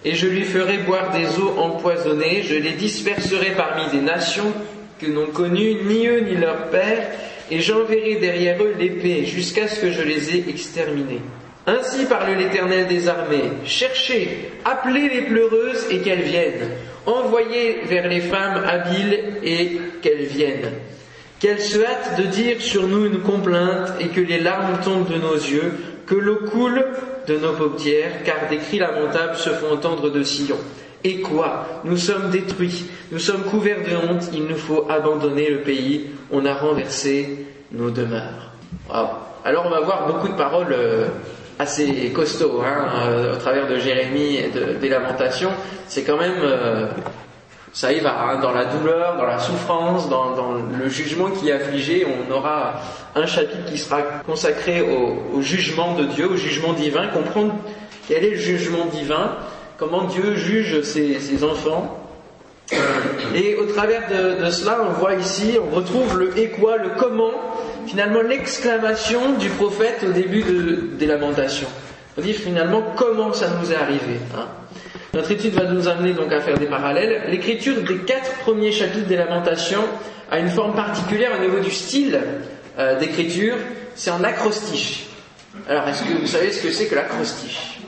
et 0.05 0.15
je 0.15 0.27
lui 0.27 0.43
ferai 0.43 0.79
boire 0.79 1.11
des 1.11 1.39
eaux 1.39 1.55
empoisonnées, 1.59 2.43
je 2.43 2.55
les 2.55 2.71
disperserai 2.71 3.51
parmi 3.55 3.89
des 3.91 4.01
nations 4.01 4.53
que 4.99 5.05
n'ont 5.07 5.27
connues 5.27 5.75
ni 5.85 6.07
eux 6.07 6.21
ni 6.21 6.35
leurs 6.35 6.69
pères, 6.69 7.09
et 7.51 7.59
j'enverrai 7.59 8.15
derrière 8.15 8.61
eux 8.63 8.73
l'épée 8.79 9.25
jusqu'à 9.25 9.67
ce 9.67 9.79
que 9.79 9.91
je 9.91 10.01
les 10.01 10.35
ai 10.35 10.49
exterminés. 10.49 11.21
Ainsi 11.65 12.05
parle 12.05 12.33
l'Éternel 12.33 12.87
des 12.87 13.07
armées. 13.07 13.51
Cherchez, 13.65 14.51
appelez 14.65 15.07
les 15.07 15.21
pleureuses 15.21 15.85
et 15.89 15.99
qu'elles 15.99 16.23
viennent. 16.23 16.69
Envoyez 17.05 17.81
vers 17.85 18.07
les 18.07 18.19
femmes 18.19 18.63
habiles 18.65 19.39
et 19.43 19.79
qu'elles 20.01 20.25
viennent. 20.25 20.71
Qu'elles 21.39 21.61
se 21.61 21.79
hâtent 21.79 22.17
de 22.17 22.23
dire 22.23 22.61
sur 22.61 22.87
nous 22.87 23.05
une 23.05 23.21
complainte 23.21 23.93
et 24.01 24.07
que 24.09 24.21
les 24.21 24.39
larmes 24.39 24.79
tombent 24.83 25.09
de 25.09 25.17
nos 25.17 25.35
yeux, 25.35 25.73
que 26.05 26.15
l'eau 26.15 26.39
coule 26.51 26.85
de 27.27 27.37
nos 27.37 27.53
paupières, 27.53 28.23
car 28.25 28.49
des 28.49 28.57
cris 28.57 28.79
lamentables 28.79 29.37
se 29.37 29.49
font 29.49 29.73
entendre 29.73 30.09
de 30.09 30.23
Sion. 30.23 30.57
Et 31.05 31.19
quoi? 31.21 31.81
Nous 31.83 31.97
sommes 31.97 32.29
détruits, 32.29 32.85
nous 33.11 33.19
sommes 33.19 33.43
couverts 33.43 33.83
de 33.83 33.95
honte, 33.95 34.29
il 34.33 34.45
nous 34.45 34.55
faut 34.55 34.85
abandonner 34.89 35.49
le 35.49 35.59
pays, 35.59 36.07
on 36.31 36.45
a 36.45 36.53
renversé 36.53 37.45
nos 37.71 37.89
demeures. 37.89 38.51
Alors 38.89 39.65
on 39.65 39.69
va 39.69 39.81
voir 39.81 40.07
beaucoup 40.07 40.29
de 40.29 40.37
paroles 40.37 40.71
euh, 40.71 41.07
assez 41.59 42.09
costauds 42.09 42.61
hein, 42.61 43.07
euh, 43.07 43.33
au 43.33 43.37
travers 43.37 43.67
de 43.67 43.77
Jérémie 43.77 44.37
et 44.37 44.49
de, 44.49 44.73
des 44.79 44.89
lamentations. 44.89 45.51
C'est 45.87 46.03
quand 46.03 46.17
même... 46.17 46.41
Euh, 46.41 46.87
ça 47.73 47.91
y 47.91 47.99
va, 48.01 48.15
hein, 48.21 48.39
dans 48.39 48.51
la 48.51 48.65
douleur, 48.65 49.17
dans 49.17 49.25
la 49.25 49.39
souffrance, 49.39 50.07
dans, 50.07 50.35
le 50.79 50.89
jugement 50.89 51.31
qui 51.31 51.49
est 51.49 51.53
affligé, 51.53 52.05
on 52.05 52.31
aura 52.31 52.75
un 53.15 53.25
chapitre 53.25 53.65
qui 53.65 53.79
sera 53.79 54.01
consacré 54.27 54.81
au, 54.81 55.41
jugement 55.41 55.95
de 55.95 56.03
Dieu, 56.03 56.29
au 56.29 56.35
jugement 56.35 56.73
divin, 56.73 57.07
comprendre 57.07 57.55
quel 58.07 58.23
est 58.25 58.29
le 58.31 58.37
jugement 58.37 58.85
divin, 58.85 59.37
comment 59.79 60.03
Dieu 60.03 60.35
juge 60.35 60.83
ses, 60.83 61.43
enfants. 61.43 61.99
Et 63.33 63.55
au 63.55 63.65
travers 63.65 64.03
de, 64.07 64.51
cela, 64.51 64.77
on 64.87 64.93
voit 64.93 65.15
ici, 65.15 65.57
on 65.59 65.75
retrouve 65.75 66.19
le 66.19 66.37
et 66.37 66.49
quoi, 66.49 66.77
le 66.77 66.89
comment, 66.99 67.31
finalement 67.87 68.21
l'exclamation 68.21 69.33
du 69.33 69.49
prophète 69.49 70.03
au 70.07 70.11
début 70.11 70.43
de, 70.43 70.89
des 70.97 71.05
lamentations. 71.05 71.67
On 72.17 72.21
dit 72.21 72.33
finalement 72.33 72.83
comment 72.95 73.33
ça 73.33 73.47
nous 73.59 73.71
est 73.71 73.75
arrivé. 73.75 74.19
Hein. 74.37 74.47
Notre 75.13 75.31
étude 75.31 75.53
va 75.53 75.65
nous 75.65 75.87
amener 75.87 76.13
donc 76.13 76.31
à 76.31 76.41
faire 76.41 76.57
des 76.57 76.65
parallèles. 76.65 77.23
L'écriture 77.29 77.81
des 77.83 77.97
quatre 77.99 78.33
premiers 78.39 78.71
chapitres 78.71 79.07
des 79.07 79.15
Lamentations 79.15 79.83
a 80.31 80.39
une 80.39 80.49
forme 80.49 80.73
particulière 80.73 81.31
au 81.37 81.41
niveau 81.41 81.59
du 81.59 81.69
style 81.69 82.19
euh, 82.79 82.97
d'écriture, 82.99 83.55
c'est 83.93 84.09
en 84.09 84.23
acrostiche. 84.23 85.05
Alors, 85.69 85.87
est-ce 85.87 86.03
que 86.03 86.19
vous 86.19 86.25
savez 86.25 86.51
ce 86.51 86.63
que 86.63 86.71
c'est 86.71 86.87
que 86.87 86.95
l'acrostiche? 86.95 87.79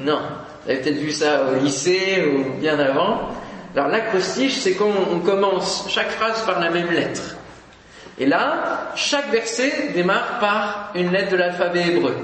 Non. 0.00 0.18
Vous 0.64 0.70
avez 0.72 0.80
peut-être 0.80 0.98
vu 0.98 1.12
ça 1.12 1.44
au 1.44 1.62
lycée 1.62 2.24
ou 2.26 2.60
bien 2.60 2.76
avant. 2.80 3.30
Alors, 3.76 3.88
l'acrostiche, 3.88 4.54
c'est 4.54 4.72
quand 4.72 4.90
on 5.12 5.20
commence 5.20 5.86
chaque 5.88 6.10
phrase 6.10 6.44
par 6.44 6.58
la 6.58 6.70
même 6.70 6.90
lettre. 6.90 7.36
Et 8.18 8.26
là, 8.26 8.92
chaque 8.96 9.30
verset 9.30 9.90
démarre 9.94 10.38
par 10.40 10.92
une 10.94 11.12
lettre 11.12 11.32
de 11.32 11.36
l'alphabet 11.36 11.86
hébreu. 11.88 12.14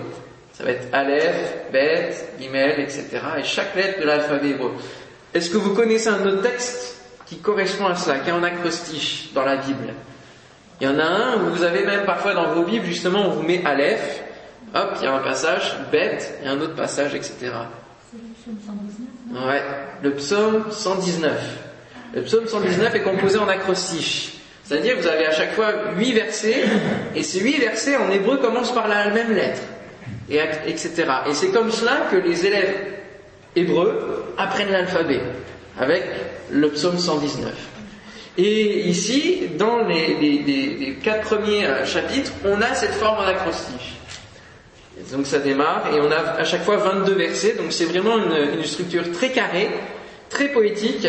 Ça 0.52 0.64
va 0.64 0.70
être 0.70 0.88
Aleph, 0.92 1.72
Bet, 1.72 2.14
Gimel, 2.40 2.80
etc. 2.80 3.08
Et 3.38 3.42
chaque 3.42 3.74
lettre 3.74 4.00
de 4.00 4.06
l'alphabet 4.06 4.50
hébreu. 4.50 4.72
Est-ce 5.32 5.50
que 5.50 5.56
vous 5.56 5.74
connaissez 5.74 6.08
un 6.08 6.24
autre 6.26 6.42
texte 6.42 6.96
qui 7.26 7.38
correspond 7.38 7.86
à 7.86 7.96
cela, 7.96 8.18
qui 8.20 8.30
est 8.30 8.32
en 8.32 8.42
acrostiche 8.42 9.30
dans 9.34 9.44
la 9.44 9.56
Bible? 9.56 9.92
Il 10.80 10.86
y 10.86 10.90
en 10.90 10.98
a 10.98 11.04
un 11.04 11.36
où 11.36 11.54
vous 11.54 11.62
avez 11.62 11.84
même 11.84 12.04
parfois 12.04 12.34
dans 12.34 12.52
vos 12.52 12.62
Bibles, 12.62 12.86
justement, 12.86 13.26
on 13.26 13.30
vous 13.30 13.42
met 13.42 13.64
Aleph, 13.64 14.22
hop, 14.74 14.96
il 15.00 15.04
y 15.04 15.06
a 15.06 15.14
un 15.14 15.20
passage, 15.20 15.76
Bet, 15.90 16.18
et 16.42 16.48
un 16.48 16.60
autre 16.60 16.74
passage, 16.74 17.14
etc. 17.14 17.52
Le 18.12 18.20
psaume 18.20 18.58
119 18.64 19.48
Ouais, 19.48 19.62
le 20.02 20.10
psaume 20.12 20.64
119. 20.70 21.32
Le 22.14 22.22
psaume 22.22 22.46
119 22.46 22.94
est 22.94 23.02
composé 23.02 23.38
en 23.38 23.48
acrostiche. 23.48 24.33
C'est-à-dire 24.64 24.96
vous 24.98 25.06
avez 25.06 25.26
à 25.26 25.32
chaque 25.32 25.52
fois 25.52 25.72
huit 25.96 26.12
versets, 26.12 26.64
et 27.14 27.22
ces 27.22 27.40
huit 27.40 27.58
versets 27.58 27.96
en 27.96 28.10
hébreu 28.10 28.38
commencent 28.38 28.74
par 28.74 28.88
la 28.88 29.10
même 29.10 29.32
lettre 29.32 29.60
et, 30.30 30.38
etc. 30.66 30.92
Et 31.28 31.34
c'est 31.34 31.50
comme 31.50 31.70
cela 31.70 32.06
que 32.10 32.16
les 32.16 32.46
élèves 32.46 32.74
hébreux 33.56 34.24
apprennent 34.36 34.70
l'alphabet, 34.70 35.20
avec 35.78 36.04
le 36.50 36.68
psaume 36.70 36.98
119. 36.98 37.52
Et 38.36 38.88
ici, 38.88 39.42
dans 39.56 39.86
les, 39.86 40.14
les, 40.14 40.96
quatre 41.02 41.22
premiers 41.22 41.66
chapitres, 41.84 42.32
on 42.44 42.60
a 42.60 42.74
cette 42.74 42.94
forme 42.94 43.18
en 43.18 43.28
acrostiche. 43.28 43.94
Donc 45.12 45.26
ça 45.26 45.38
démarre, 45.38 45.88
et 45.94 46.00
on 46.00 46.10
a 46.10 46.38
à 46.38 46.44
chaque 46.44 46.62
fois 46.62 46.76
22 46.76 47.12
versets, 47.14 47.54
donc 47.54 47.72
c'est 47.72 47.84
vraiment 47.84 48.16
une, 48.16 48.64
structure 48.64 49.10
très 49.12 49.30
carrée, 49.30 49.68
très 50.28 50.48
poétique, 50.48 51.06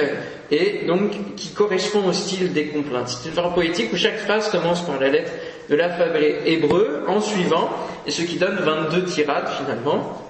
et 0.52 0.86
donc 0.86 1.36
qui 1.36 1.50
correspond 1.50 2.08
au 2.08 2.14
style 2.14 2.54
des 2.54 2.68
complaintes. 2.68 3.10
C'est 3.10 3.30
une 3.30 3.36
forme 3.36 3.54
poétique 3.54 3.92
où 3.94 3.98
chaque 3.98 4.20
phrase 4.20 4.50
commence 4.50 4.86
par 4.86 5.00
la 5.00 5.10
lettre 5.10 5.32
de 5.70 5.76
l'alphabet 5.76 6.42
hébreu 6.46 7.04
en 7.08 7.20
suivant, 7.22 7.70
et 8.06 8.12
ce 8.12 8.22
qui 8.22 8.38
donne 8.38 8.58
22 8.58 9.06
tirades 9.06 9.50
finalement. 9.50 10.22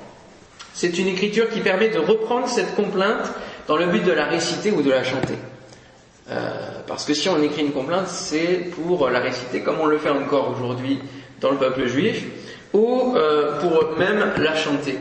C'est 0.73 0.97
une 0.97 1.07
écriture 1.07 1.49
qui 1.49 1.59
permet 1.59 1.89
de 1.89 1.99
reprendre 1.99 2.47
cette 2.47 2.75
complainte 2.75 3.31
dans 3.67 3.77
le 3.77 3.87
but 3.87 4.03
de 4.03 4.11
la 4.11 4.25
réciter 4.25 4.71
ou 4.71 4.81
de 4.81 4.91
la 4.91 5.03
chanter. 5.03 5.35
Euh, 6.29 6.81
parce 6.87 7.05
que 7.05 7.13
si 7.13 7.29
on 7.29 7.41
écrit 7.41 7.61
une 7.61 7.71
complainte, 7.71 8.07
c'est 8.07 8.71
pour 8.75 9.09
la 9.09 9.19
réciter 9.19 9.61
comme 9.61 9.79
on 9.79 9.85
le 9.85 9.97
fait 9.97 10.09
encore 10.09 10.55
aujourd'hui 10.55 10.99
dans 11.39 11.51
le 11.51 11.57
peuple 11.57 11.87
juif, 11.87 12.23
ou 12.73 13.13
euh, 13.15 13.59
pour 13.59 13.97
même 13.97 14.31
la 14.37 14.55
chanter. 14.55 14.97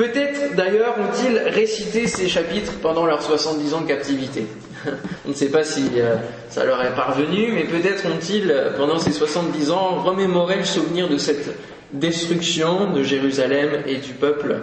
Peut-être 0.00 0.56
d'ailleurs 0.56 0.96
ont-ils 0.98 1.36
récité 1.36 2.06
ces 2.06 2.26
chapitres 2.26 2.72
pendant 2.80 3.04
leurs 3.04 3.20
70 3.20 3.74
ans 3.74 3.80
de 3.82 3.86
captivité. 3.86 4.46
On 5.26 5.28
ne 5.28 5.34
sait 5.34 5.50
pas 5.50 5.62
si 5.62 5.90
euh, 5.96 6.16
ça 6.48 6.64
leur 6.64 6.82
est 6.82 6.94
parvenu, 6.94 7.52
mais 7.52 7.64
peut-être 7.64 8.06
ont-ils, 8.06 8.50
pendant 8.78 8.98
ces 8.98 9.12
70 9.12 9.70
ans, 9.70 10.02
remémoré 10.02 10.56
le 10.56 10.64
souvenir 10.64 11.06
de 11.10 11.18
cette 11.18 11.54
destruction 11.92 12.94
de 12.94 13.02
Jérusalem 13.02 13.82
et 13.86 13.96
du 13.96 14.14
peuple. 14.14 14.62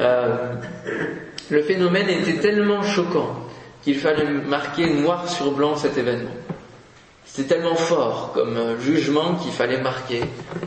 Euh, 0.00 0.52
le 1.48 1.62
phénomène 1.62 2.10
était 2.10 2.36
tellement 2.40 2.82
choquant 2.82 3.36
qu'il 3.84 3.96
fallait 3.96 4.28
marquer 4.28 4.92
noir 4.92 5.30
sur 5.30 5.52
blanc 5.52 5.76
cet 5.76 5.96
événement. 5.96 6.36
C'était 7.24 7.54
tellement 7.54 7.74
fort 7.74 8.32
comme 8.34 8.78
jugement 8.82 9.36
qu'il 9.36 9.52
fallait 9.52 9.80
marquer 9.80 10.20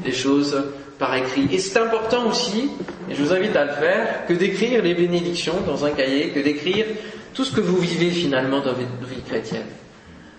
les 0.04 0.12
choses 0.12 0.60
par 1.00 1.16
écrit. 1.16 1.48
Et 1.52 1.60
c'est 1.60 1.80
important 1.80 2.28
aussi, 2.28 2.72
et 3.10 3.16
je 3.16 3.24
vous 3.24 3.34
invite 3.34 3.56
à 3.56 3.66
le 3.66 3.72
faire, 3.72 4.26
que 4.28 4.34
d'écrire 4.34 4.82
les 4.82 4.94
bénédictions 4.94 5.62
dans 5.66 5.86
un 5.86 5.92
cahier, 5.92 6.30
que 6.30 6.40
d'écrire 6.40 6.86
tout 7.34 7.46
ce 7.46 7.56
que 7.56 7.62
vous 7.62 7.78
vivez 7.78 8.10
finalement 8.10 8.60
dans 8.60 8.74
votre 8.74 9.08
vie 9.08 9.22
chrétienne. 9.28 9.68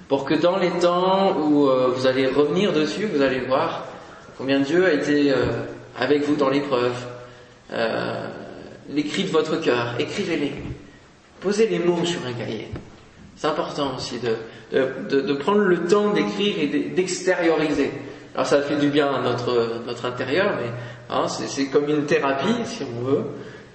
Pour 0.08 0.24
que 0.24 0.34
dans 0.34 0.58
les 0.58 0.70
temps 0.70 1.36
où 1.38 1.68
euh, 1.68 1.92
vous 1.94 2.06
allez 2.06 2.26
revenir 2.26 2.72
dessus, 2.72 3.06
vous 3.06 3.22
allez 3.22 3.40
voir 3.40 3.86
combien 4.36 4.60
Dieu 4.60 4.86
a 4.86 4.92
été 4.92 5.30
euh, 5.30 5.64
avec 5.98 6.22
vous 6.22 6.34
dans 6.34 6.48
l'épreuve. 6.48 6.94
Euh, 7.72 8.28
L'écrit 8.90 9.24
de 9.24 9.30
votre 9.30 9.60
cœur, 9.60 9.94
écrivez-les. 9.98 10.52
Posez 11.40 11.68
les 11.68 11.78
mots 11.78 12.04
sur 12.04 12.20
un 12.26 12.32
cahier. 12.32 12.68
C'est 13.36 13.46
important 13.46 13.96
aussi 13.96 14.18
de, 14.18 15.32
prendre 15.34 15.58
le 15.58 15.84
temps 15.84 16.12
d'écrire 16.12 16.54
et 16.58 16.66
d'extérioriser. 16.66 17.90
Alors 18.38 18.46
ça 18.46 18.62
fait 18.62 18.76
du 18.76 18.86
bien 18.86 19.12
à 19.12 19.20
notre, 19.20 20.06
intérieur, 20.06 20.52
mais 20.60 20.70
hein, 21.10 21.26
c'est 21.26 21.66
comme 21.70 21.88
une 21.88 22.06
thérapie, 22.06 22.54
si 22.66 22.84
on 22.84 23.04
veut. 23.04 23.24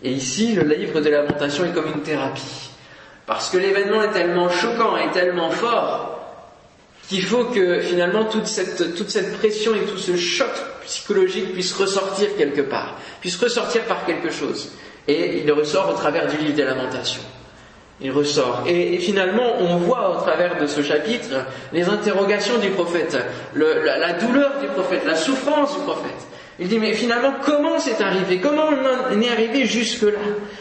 Et 0.02 0.10
ici, 0.10 0.56
le 0.56 0.64
livre 0.74 1.02
de 1.02 1.10
Lamentation 1.10 1.66
est 1.66 1.74
comme 1.74 1.92
une 1.94 2.02
thérapie. 2.02 2.70
Parce 3.26 3.50
que 3.50 3.58
l'événement 3.58 4.02
est 4.04 4.12
tellement 4.12 4.48
choquant 4.48 4.96
et 4.96 5.12
tellement 5.12 5.50
fort 5.50 6.18
qu'il 7.10 7.24
faut 7.24 7.44
que 7.44 7.82
finalement 7.82 8.24
toute 8.24 8.48
cette, 8.48 8.96
toute 8.96 9.10
cette 9.10 9.38
pression 9.38 9.76
et 9.76 9.82
tout 9.82 9.98
ce 9.98 10.16
choc 10.16 10.54
psychologique 10.86 11.52
puisse 11.52 11.74
ressortir 11.74 12.30
quelque 12.38 12.62
part, 12.62 12.96
puisse 13.20 13.36
ressortir 13.36 13.82
par 13.82 14.06
quelque 14.06 14.32
chose. 14.32 14.72
Et 15.10 15.44
il 15.44 15.52
ressort 15.52 15.90
au 15.90 15.98
travers 15.98 16.28
du 16.28 16.38
livre 16.38 16.56
des 16.56 16.64
Lamentations. 16.64 17.24
Il 18.02 18.12
ressort. 18.12 18.64
Et, 18.68 18.98
finalement, 18.98 19.54
on 19.60 19.78
voit 19.78 20.18
au 20.18 20.22
travers 20.22 20.60
de 20.60 20.68
ce 20.68 20.82
chapitre 20.82 21.46
les 21.72 21.88
interrogations 21.88 22.58
du 22.58 22.70
prophète, 22.70 23.18
la, 23.56 24.14
douleur 24.14 24.60
du 24.60 24.68
prophète, 24.68 25.06
la 25.06 25.16
souffrance 25.16 25.76
du 25.76 25.84
prophète. 25.84 26.28
Il 26.60 26.68
dit, 26.68 26.80
mais 26.80 26.94
finalement, 26.94 27.34
comment 27.44 27.80
c'est 27.80 28.02
arrivé? 28.02 28.40
Comment 28.40 28.66
on 29.12 29.22
est 29.22 29.30
arrivé 29.30 29.66
jusque-là? 29.66 30.20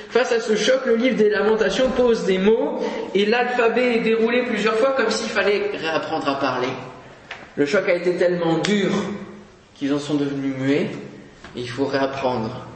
Face 0.09 0.33
à 0.33 0.41
ce 0.41 0.57
choc, 0.57 0.87
le 0.87 0.97
livre 0.97 1.17
des 1.17 1.31
lamentations 1.31 1.91
pose 1.91 2.25
des 2.25 2.39
mots 2.39 2.81
et 3.15 3.27
l'alphabet 3.27 3.97
est 3.97 4.01
déroulé 4.01 4.43
plusieurs 4.43 4.77
fois 4.77 4.93
comme 4.93 5.11
s'il 5.11 5.31
fallait 5.31 5.71
réapprendre 5.75 6.29
à 6.29 6.39
parler. 6.39 6.69
Le 7.57 7.67
choc 7.67 7.89
a 7.89 7.95
été 7.95 8.17
tellement 8.17 8.59
dur 8.59 8.91
qu'ils 9.75 9.93
en 9.93 9.99
sont 9.99 10.15
devenus 10.15 10.55
muets 10.57 10.91
et 11.57 11.61
il 11.61 11.69
faut 11.69 11.85
réapprendre 11.85 12.67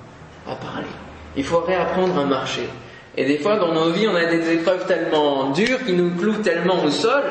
à 0.47 0.55
parler. 0.55 0.87
Il 1.37 1.45
faut 1.45 1.61
réapprendre 1.61 2.19
à 2.19 2.25
marcher. 2.25 2.69
Et 3.17 3.25
des 3.25 3.39
fois, 3.39 3.57
dans 3.57 3.73
nos 3.73 3.91
vies, 3.91 4.09
on 4.09 4.15
a 4.15 4.27
des 4.27 4.53
épreuves 4.53 4.87
tellement 4.87 5.51
dures 5.51 5.85
qui 5.85 5.93
nous 5.93 6.11
clouent 6.11 6.43
tellement 6.43 6.85
au 6.85 6.91
sol 6.91 7.25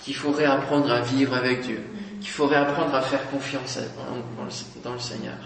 qu'il 0.00 0.14
faut 0.14 0.32
réapprendre 0.32 0.92
à 0.92 1.00
vivre 1.00 1.34
avec 1.34 1.62
Dieu 1.62 1.80
qu'il 2.20 2.30
faudrait 2.30 2.56
apprendre 2.56 2.94
à 2.94 3.02
faire 3.02 3.30
confiance 3.30 3.78
dans 4.82 4.92
le 4.92 4.98
Seigneur. 4.98 5.36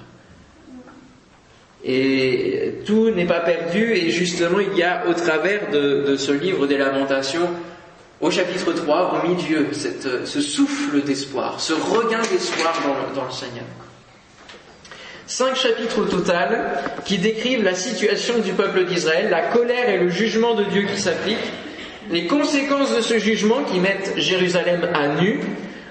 Et 1.85 2.75
tout 2.87 3.11
n'est 3.11 3.27
pas 3.27 3.41
perdu, 3.41 3.93
et 3.93 4.11
justement, 4.11 4.61
il 4.61 4.77
y 4.77 4.83
a 4.83 5.05
au 5.09 5.15
travers 5.15 5.71
de, 5.71 6.17
ce 6.17 6.33
livre 6.33 6.67
des 6.67 6.79
lamentations, 6.79 7.51
au 8.21 8.31
chapitre 8.31 8.73
3, 8.73 9.21
au 9.21 9.29
milieu, 9.29 9.67
ce 9.73 10.41
souffle 10.41 11.03
d'espoir, 11.03 11.61
ce 11.61 11.73
regain 11.73 12.23
d'espoir 12.23 12.73
dans, 13.15 13.25
le 13.25 13.33
Seigneur. 13.33 13.65
Cinq 15.27 15.55
chapitres 15.57 16.01
au 16.01 16.05
total 16.05 16.83
qui 17.05 17.19
décrivent 17.19 17.65
la 17.65 17.75
situation 17.75 18.39
du 18.39 18.53
peuple 18.53 18.85
d'Israël, 18.85 19.29
la 19.31 19.43
colère 19.43 19.89
et 19.89 19.99
le 19.99 20.09
jugement 20.09 20.55
de 20.55 20.65
Dieu 20.65 20.83
qui 20.83 21.01
s'applique, 21.01 21.39
les 22.11 22.27
conséquences 22.27 22.95
de 22.95 23.01
ce 23.01 23.19
jugement 23.19 23.63
qui 23.65 23.79
mettent 23.79 24.15
Jérusalem 24.17 24.89
à 24.95 25.09
nu, 25.21 25.41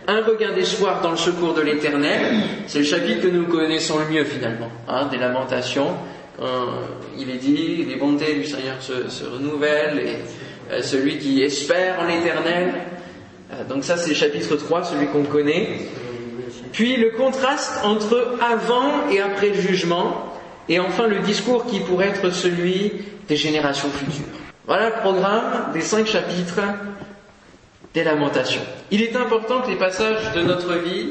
un 0.07 0.21
regain 0.23 0.53
d'espoir 0.53 1.01
dans 1.01 1.11
le 1.11 1.17
secours 1.17 1.53
de 1.53 1.61
l'Éternel, 1.61 2.21
c'est 2.67 2.79
le 2.79 2.85
chapitre 2.85 3.21
que 3.21 3.27
nous 3.27 3.45
connaissons 3.45 3.99
le 3.99 4.13
mieux 4.13 4.25
finalement, 4.25 4.69
hein, 4.87 5.07
des 5.09 5.17
lamentations. 5.17 5.95
il 7.17 7.29
est 7.29 7.37
dit, 7.37 7.85
les 7.87 7.95
bontés 7.95 8.35
du 8.35 8.45
Seigneur 8.45 8.75
se, 8.81 9.23
renouvellent, 9.25 9.99
et 9.99 10.15
euh, 10.71 10.81
celui 10.81 11.17
qui 11.17 11.41
espère 11.43 11.99
en 11.99 12.07
l'Éternel. 12.07 12.73
Euh, 13.51 13.63
donc 13.67 13.83
ça 13.83 13.97
c'est 13.97 14.09
le 14.09 14.15
chapitre 14.15 14.55
3, 14.55 14.83
celui 14.83 15.07
qu'on 15.07 15.23
connaît. 15.23 15.67
Puis 16.71 16.95
le 16.97 17.11
contraste 17.11 17.83
entre 17.83 18.37
avant 18.41 19.09
et 19.11 19.21
après 19.21 19.49
le 19.49 19.61
jugement, 19.61 20.31
et 20.69 20.79
enfin 20.79 21.07
le 21.07 21.19
discours 21.19 21.65
qui 21.65 21.79
pourrait 21.79 22.09
être 22.09 22.29
celui 22.31 22.93
des 23.27 23.35
générations 23.35 23.89
futures. 23.89 24.25
Voilà 24.67 24.89
le 24.89 24.95
programme 25.01 25.71
des 25.73 25.81
cinq 25.81 26.07
chapitres 26.07 26.61
des 27.93 28.03
lamentations. 28.03 28.61
Il 28.89 29.01
est 29.01 29.15
important 29.15 29.61
que 29.61 29.69
les 29.69 29.75
passages 29.75 30.31
de 30.33 30.41
notre 30.41 30.75
vie, 30.75 31.09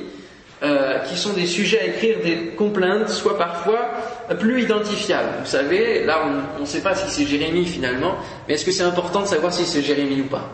euh, 0.63 0.99
qui 1.01 1.17
sont 1.17 1.33
des 1.33 1.47
sujets 1.47 1.81
à 1.81 1.85
écrire 1.87 2.19
des 2.23 2.55
complaintes, 2.57 3.09
soient 3.09 3.39
parfois 3.39 3.91
plus 4.39 4.63
identifiables. 4.63 5.29
Vous 5.41 5.51
savez, 5.51 6.05
là 6.05 6.23
on 6.57 6.61
ne 6.61 6.67
sait 6.67 6.81
pas 6.81 6.95
si 6.95 7.11
c'est 7.11 7.27
Jérémie 7.27 7.67
finalement, 7.67 8.17
mais 8.49 8.55
est-ce 8.55 8.65
que 8.65 8.73
c'est 8.73 8.83
important 8.83 9.23
de 9.23 9.27
savoir 9.27 9.53
si 9.53 9.65
c'est 9.65 9.83
Jérémie 9.83 10.23
ou 10.23 10.27
pas? 10.29 10.49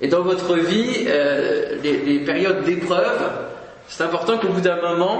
Et 0.00 0.08
dans 0.08 0.22
votre 0.22 0.56
vie, 0.56 1.04
euh, 1.06 1.76
les, 1.82 2.20
périodes 2.20 2.64
d'épreuve, 2.64 3.30
c'est 3.90 4.04
important 4.04 4.38
qu'au 4.38 4.48
bout 4.48 4.60
d'un 4.60 4.80
moment 4.80 5.18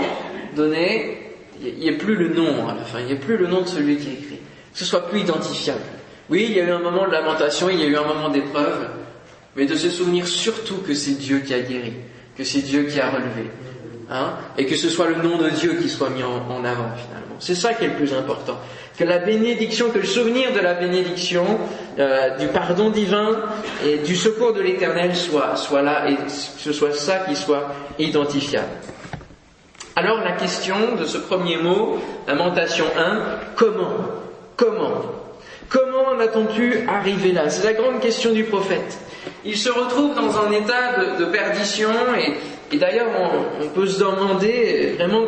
donné, 0.56 1.34
il 1.60 1.74
n'y 1.74 1.88
ait 1.88 1.98
plus 1.98 2.14
le 2.14 2.28
nom 2.28 2.68
à 2.68 2.74
la 2.74 2.84
fin, 2.84 3.00
il 3.00 3.06
n'y 3.06 3.12
ait 3.12 3.16
plus 3.16 3.36
le 3.36 3.48
nom 3.48 3.62
de 3.62 3.66
celui 3.66 3.96
qui 3.96 4.12
écrit, 4.12 4.38
que 4.72 4.78
ce 4.78 4.84
soit 4.84 5.08
plus 5.08 5.20
identifiable. 5.20 5.80
Oui, 6.30 6.46
il 6.48 6.56
y 6.56 6.60
a 6.60 6.64
eu 6.64 6.70
un 6.70 6.78
moment 6.78 7.06
de 7.06 7.12
lamentation, 7.12 7.68
il 7.68 7.80
y 7.80 7.82
a 7.82 7.86
eu 7.86 7.96
un 7.96 8.06
moment 8.06 8.28
d'épreuve, 8.28 8.88
mais 9.56 9.66
de 9.66 9.74
se 9.74 9.90
souvenir 9.90 10.28
surtout 10.28 10.76
que 10.76 10.94
c'est 10.94 11.18
Dieu 11.18 11.40
qui 11.40 11.52
a 11.52 11.60
guéri, 11.60 11.94
que 12.36 12.44
c'est 12.44 12.60
Dieu 12.60 12.84
qui 12.84 13.00
a 13.00 13.10
relevé, 13.10 13.50
hein, 14.11 14.35
et 14.59 14.67
que 14.67 14.76
ce 14.76 14.88
soit 14.88 15.09
le 15.09 15.17
nom 15.17 15.38
de 15.38 15.49
Dieu 15.50 15.75
qui 15.81 15.88
soit 15.88 16.11
mis 16.11 16.23
en, 16.23 16.64
avant 16.64 16.90
finalement. 16.97 17.37
C'est 17.38 17.55
ça 17.55 17.75
qui 17.75 17.85
est 17.85 17.88
le 17.88 17.95
plus 17.95 18.12
important. 18.12 18.59
Que 18.99 19.05
la 19.05 19.19
bénédiction, 19.19 19.90
que 19.90 19.99
le 19.99 20.05
souvenir 20.05 20.52
de 20.52 20.61
la 20.61 20.75
bénédiction, 20.75 21.45
euh, 21.99 22.37
du 22.37 22.49
pardon 22.49 22.90
divin 22.90 23.38
et 23.87 23.99
du 23.99 24.14
secours 24.14 24.52
de 24.52 24.61
l'Éternel 24.61 25.17
soit, 25.17 25.55
là 25.83 26.11
et 26.11 26.17
que 26.17 26.29
ce 26.29 26.73
soit 26.73 26.93
ça 26.93 27.21
qui 27.26 27.35
soit 27.35 27.69
identifiable. 27.99 28.69
Alors 29.97 30.21
la 30.23 30.33
question 30.33 30.97
de 30.99 31.05
ce 31.05 31.19
premier 31.19 31.57
mot, 31.57 31.99
lamentation 32.26 32.85
1, 32.96 33.20
comment? 33.57 33.96
Comment? 34.57 35.03
Comment 35.68 36.09
en 36.16 36.20
a-t-on 36.20 36.46
pu 36.46 36.85
arriver 36.88 37.33
là? 37.33 37.49
C'est 37.49 37.64
la 37.64 37.73
grande 37.73 38.01
question 38.01 38.33
du 38.33 38.44
prophète 38.44 38.99
il 39.44 39.57
se 39.57 39.70
retrouve 39.70 40.14
dans 40.14 40.38
un 40.38 40.51
état 40.53 41.05
de, 41.18 41.25
perdition 41.27 41.90
et, 42.18 42.35
d'ailleurs 42.78 43.09
on, 43.61 43.68
peut 43.68 43.87
se 43.87 44.00
demander 44.00 44.94
vraiment 44.96 45.24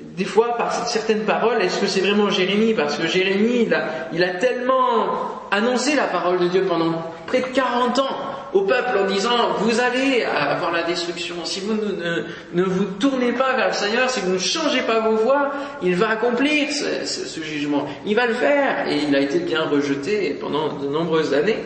des 0.00 0.24
fois 0.24 0.56
par 0.56 0.72
certaines 0.86 1.24
paroles, 1.24 1.62
est-ce 1.62 1.78
que 1.78 1.86
c'est 1.86 2.00
vraiment 2.00 2.30
Jérémie? 2.30 2.74
Parce 2.74 2.96
que 2.96 3.06
Jérémie, 3.06 3.68
il 4.12 4.24
a, 4.24 4.28
tellement 4.30 5.46
annoncé 5.50 5.94
la 5.94 6.04
parole 6.04 6.40
de 6.40 6.48
Dieu 6.48 6.64
pendant 6.68 6.92
près 7.26 7.40
de 7.40 7.46
40 7.46 7.98
ans 8.00 8.16
au 8.52 8.62
peuple 8.62 8.98
en 8.98 9.06
disant, 9.06 9.54
vous 9.58 9.80
allez 9.80 10.24
avoir 10.24 10.72
la 10.72 10.82
destruction. 10.82 11.36
Si 11.44 11.60
vous 11.60 11.74
ne, 11.74 12.62
vous 12.62 12.84
tournez 12.98 13.32
pas 13.32 13.54
vers 13.54 13.68
le 13.68 13.74
Seigneur, 13.74 14.10
si 14.10 14.20
vous 14.20 14.32
ne 14.32 14.38
changez 14.38 14.82
pas 14.82 15.00
vos 15.00 15.16
voies, 15.16 15.52
il 15.82 15.94
va 15.94 16.10
accomplir 16.10 16.68
ce 16.70 17.40
jugement. 17.40 17.86
Il 18.06 18.16
va 18.16 18.26
le 18.26 18.34
faire. 18.34 18.88
Et 18.88 18.98
il 19.08 19.14
a 19.14 19.20
été 19.20 19.38
bien 19.38 19.64
rejeté 19.64 20.36
pendant 20.40 20.72
de 20.72 20.88
nombreuses 20.88 21.34
années. 21.34 21.58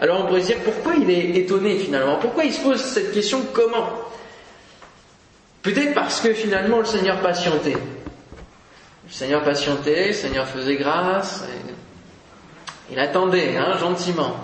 Alors 0.00 0.20
on 0.20 0.26
pourrait 0.26 0.42
se 0.42 0.48
dire 0.48 0.60
pourquoi 0.64 0.94
il 0.94 1.10
est 1.10 1.36
étonné 1.36 1.78
finalement? 1.78 2.16
Pourquoi 2.16 2.44
il 2.44 2.52
se 2.52 2.60
pose 2.60 2.80
cette 2.80 3.12
question? 3.12 3.42
Comment? 3.52 3.90
Peut-être 5.62 5.94
parce 5.94 6.20
que 6.20 6.32
finalement 6.32 6.78
le 6.78 6.84
Seigneur 6.84 7.20
patientait. 7.20 7.76
Le 9.06 9.12
Seigneur 9.12 9.42
patientait, 9.44 10.08
le 10.08 10.12
Seigneur 10.14 10.46
faisait 10.46 10.76
grâce, 10.76 11.44
il 12.90 12.98
attendait 12.98 13.56
hein, 13.56 13.76
gentiment. 13.78 14.36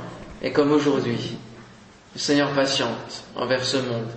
Et 0.42 0.52
comme 0.52 0.72
aujourd'hui, 0.72 1.36
le 2.14 2.20
Seigneur 2.20 2.50
patiente 2.50 3.24
envers 3.36 3.64
ce 3.64 3.78
monde, 3.78 4.08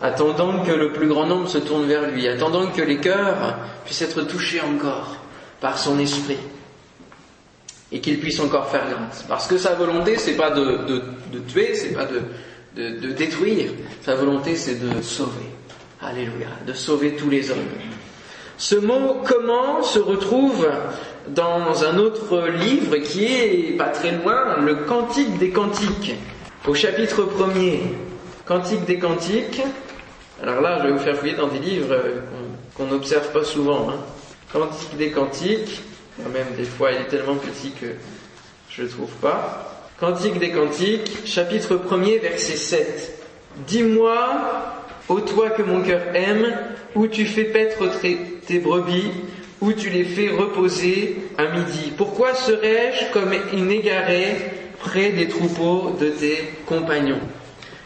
attendant 0.00 0.64
que 0.64 0.72
le 0.72 0.92
plus 0.92 1.08
grand 1.08 1.26
nombre 1.26 1.48
se 1.48 1.58
tourne 1.58 1.86
vers 1.86 2.10
lui, 2.10 2.26
attendant 2.26 2.66
que 2.68 2.82
les 2.82 2.98
cœurs 2.98 3.56
puissent 3.84 4.02
être 4.02 4.22
touchés 4.22 4.60
encore 4.60 5.16
par 5.60 5.78
son 5.78 5.98
esprit 5.98 6.38
et 7.90 8.00
qu'il 8.00 8.18
puisse 8.20 8.38
encore 8.40 8.68
faire 8.68 8.84
grâce. 8.88 9.24
Parce 9.28 9.46
que 9.46 9.56
sa 9.56 9.74
volonté, 9.74 10.16
c'est 10.18 10.36
pas 10.36 10.50
de, 10.50 10.78
de, 10.86 11.02
de 11.32 11.38
tuer, 11.46 11.74
c'est 11.74 11.94
pas 11.94 12.04
de, 12.04 12.20
de, 12.76 13.12
détruire. 13.12 13.70
Sa 14.02 14.14
volonté, 14.14 14.56
c'est 14.56 14.76
de 14.76 15.02
sauver. 15.02 15.46
Alléluia, 16.00 16.48
de 16.66 16.72
sauver 16.72 17.16
tous 17.16 17.30
les 17.30 17.50
hommes. 17.50 17.58
Ce 18.56 18.76
mot 18.76 19.22
comment 19.26 19.82
se 19.82 19.98
retrouve 19.98 20.68
dans 21.28 21.84
un 21.84 21.98
autre 21.98 22.48
livre 22.48 22.96
qui 22.98 23.24
est 23.24 23.76
pas 23.76 23.88
très 23.88 24.12
loin, 24.12 24.58
le 24.60 24.76
Cantique 24.76 25.38
des 25.38 25.50
Cantiques, 25.50 26.14
au 26.66 26.74
chapitre 26.74 27.22
premier. 27.22 27.82
Cantique 28.46 28.84
des 28.84 28.98
Cantiques. 28.98 29.62
Alors 30.42 30.60
là, 30.60 30.78
je 30.78 30.86
vais 30.86 30.92
vous 30.92 30.98
faire 30.98 31.16
fouiller 31.16 31.34
dans 31.34 31.48
des 31.48 31.58
livres 31.58 31.96
qu'on 32.74 32.86
n'observe 32.86 33.30
pas 33.32 33.44
souvent. 33.44 33.90
Hein. 33.90 33.96
Cantique 34.52 34.96
des 34.96 35.10
Cantiques, 35.10 35.82
même 36.26 36.54
des 36.56 36.64
fois, 36.64 36.92
il 36.92 37.00
est 37.02 37.08
tellement 37.08 37.36
petit 37.36 37.72
que 37.72 37.86
je 38.70 38.82
ne 38.82 38.86
le 38.86 38.92
trouve 38.92 39.14
pas. 39.20 39.86
Cantique 39.98 40.38
des 40.38 40.50
Cantiques, 40.50 41.26
chapitre 41.26 41.76
1er, 41.76 42.20
verset 42.20 42.56
7. 42.56 43.24
Dis-moi, 43.66 44.16
ô 45.08 45.20
toi 45.20 45.50
que 45.50 45.62
mon 45.62 45.82
cœur 45.82 46.02
aime, 46.14 46.56
où 46.94 47.06
tu 47.06 47.26
fais 47.26 47.44
paître 47.44 47.84
tes 48.46 48.58
brebis, 48.58 49.10
où 49.60 49.72
tu 49.72 49.90
les 49.90 50.04
fais 50.04 50.28
reposer 50.28 51.16
à 51.36 51.46
midi. 51.46 51.92
Pourquoi 51.96 52.34
serais-je 52.34 53.12
comme 53.12 53.32
une 53.52 53.70
égarée 53.70 54.36
près 54.78 55.10
des 55.10 55.28
troupeaux 55.28 55.96
de 56.00 56.10
tes 56.10 56.44
compagnons? 56.66 57.20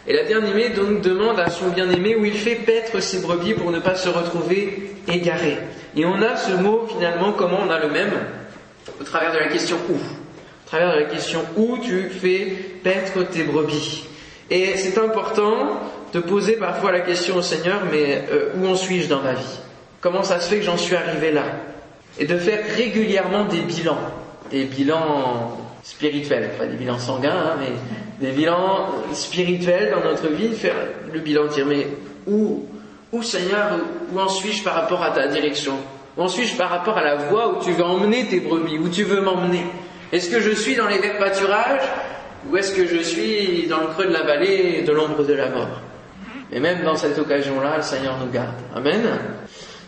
Et 0.07 0.13
la 0.15 0.25
bien-aimée 0.25 0.71
donc 0.71 1.01
demande 1.01 1.39
à 1.39 1.49
son 1.49 1.69
bien-aimé 1.69 2.17
où 2.17 2.25
il 2.25 2.35
fait 2.35 2.57
paître 2.57 3.01
ses 3.01 3.21
brebis 3.21 3.55
pour 3.55 3.71
ne 3.71 3.79
pas 3.79 3.95
se 3.95 4.09
retrouver 4.09 4.91
égaré. 5.09 5.57
Et 5.97 6.05
on 6.05 6.23
a 6.23 6.37
ce 6.37 6.53
mot 6.53 6.87
finalement, 6.87 7.33
comment 7.33 7.59
on 7.67 7.71
a 7.71 7.79
le 7.79 7.89
même 7.89 8.13
Au 9.01 9.05
travers 9.05 9.33
de 9.33 9.39
la 9.39 9.49
question 9.49 9.77
où. 9.91 9.95
Au 9.95 10.69
travers 10.69 10.95
de 10.95 11.01
la 11.01 11.07
question 11.07 11.41
où 11.57 11.79
tu 11.79 12.09
fais 12.09 12.57
paître 12.83 13.23
tes 13.25 13.43
brebis. 13.45 14.05
Et 14.51 14.77
c'est 14.77 14.99
important 14.99 15.81
de 16.13 16.21
poser 16.21 16.55
parfois 16.55 16.93
la 16.93 17.01
question 17.01 17.37
au 17.37 17.43
Seigneur, 17.43 17.83
mais 17.91 18.25
euh, 18.31 18.51
où 18.57 18.67
en 18.67 18.75
suis-je 18.75 19.09
dans 19.09 19.23
ma 19.23 19.33
vie? 19.33 19.59
Comment 20.01 20.23
ça 20.23 20.41
se 20.41 20.49
fait 20.49 20.57
que 20.59 20.65
j'en 20.65 20.77
suis 20.77 20.97
arrivé 20.97 21.31
là? 21.31 21.45
Et 22.19 22.27
de 22.27 22.37
faire 22.37 22.61
régulièrement 22.77 23.45
des 23.45 23.61
bilans, 23.61 23.99
des 24.51 24.65
bilans 24.65 25.57
spirituels, 25.83 26.51
pas 26.59 26.67
des 26.67 26.77
bilans 26.77 26.99
sanguins, 26.99 27.31
hein, 27.31 27.57
mais 27.59 28.27
des 28.27 28.33
bilans 28.33 28.89
spirituels 29.13 29.91
dans 29.91 30.09
notre 30.09 30.29
vie, 30.29 30.55
faire 30.55 30.75
le 31.13 31.21
bilan, 31.21 31.47
dire 31.47 31.67
mais 31.67 31.87
où, 32.27 32.67
où 33.13 33.23
Seigneur, 33.23 33.79
où 34.13 34.19
en 34.19 34.29
suis-je 34.29 34.65
par 34.65 34.75
rapport 34.75 35.03
à 35.03 35.11
ta 35.11 35.29
direction? 35.29 35.75
Où 36.17 36.23
en 36.23 36.29
suis-je 36.29 36.57
par 36.57 36.71
rapport 36.71 36.97
à 36.97 37.05
la 37.05 37.17
voie 37.17 37.57
où 37.57 37.63
tu 37.63 37.73
veux 37.73 37.85
emmener 37.85 38.27
tes 38.27 38.41
brebis, 38.41 38.79
où 38.79 38.89
tu 38.89 39.05
veux 39.05 39.21
m'emmener? 39.21 39.65
Est-ce 40.13 40.31
que 40.31 40.41
je 40.41 40.51
suis 40.51 40.75
dans 40.75 40.89
les 40.89 40.99
verts 40.99 41.19
pâturages? 41.19 41.83
Ou 42.51 42.57
est-ce 42.57 42.75
que 42.75 42.87
je 42.87 42.99
suis 42.99 43.67
dans 43.69 43.81
le 43.81 43.87
creux 43.89 44.07
de 44.07 44.13
la 44.13 44.23
vallée 44.23 44.83
de 44.83 44.93
l'ombre 44.93 45.25
de 45.25 45.35
la 45.35 45.49
mort? 45.51 45.81
Et 46.51 46.59
même 46.59 46.83
dans 46.83 46.97
cette 46.97 47.19
occasion-là, 47.19 47.77
le 47.77 47.83
Seigneur 47.83 48.19
nous 48.19 48.31
garde. 48.31 48.55
Amen. 48.75 49.03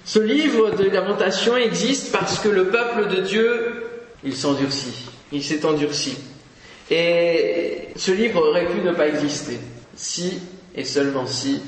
Ce 0.05 0.19
livre 0.19 0.71
de 0.71 0.85
lamentation 0.85 1.57
existe 1.57 2.13
parce 2.13 2.39
que 2.39 2.49
le 2.49 2.69
peuple 2.69 3.09
de 3.09 3.23
Dieu, 3.23 3.85
il 4.23 4.37
s'endurcit, 4.37 5.07
il 5.33 5.43
s'est 5.43 5.65
endurci. 5.65 6.17
Et 6.91 7.89
ce 7.97 8.13
livre 8.13 8.47
aurait 8.49 8.67
pu 8.67 8.81
ne 8.83 8.93
pas 8.93 9.09
exister 9.09 9.59
si 9.97 10.41
et 10.75 10.85
seulement 10.85 11.27
si 11.27 11.63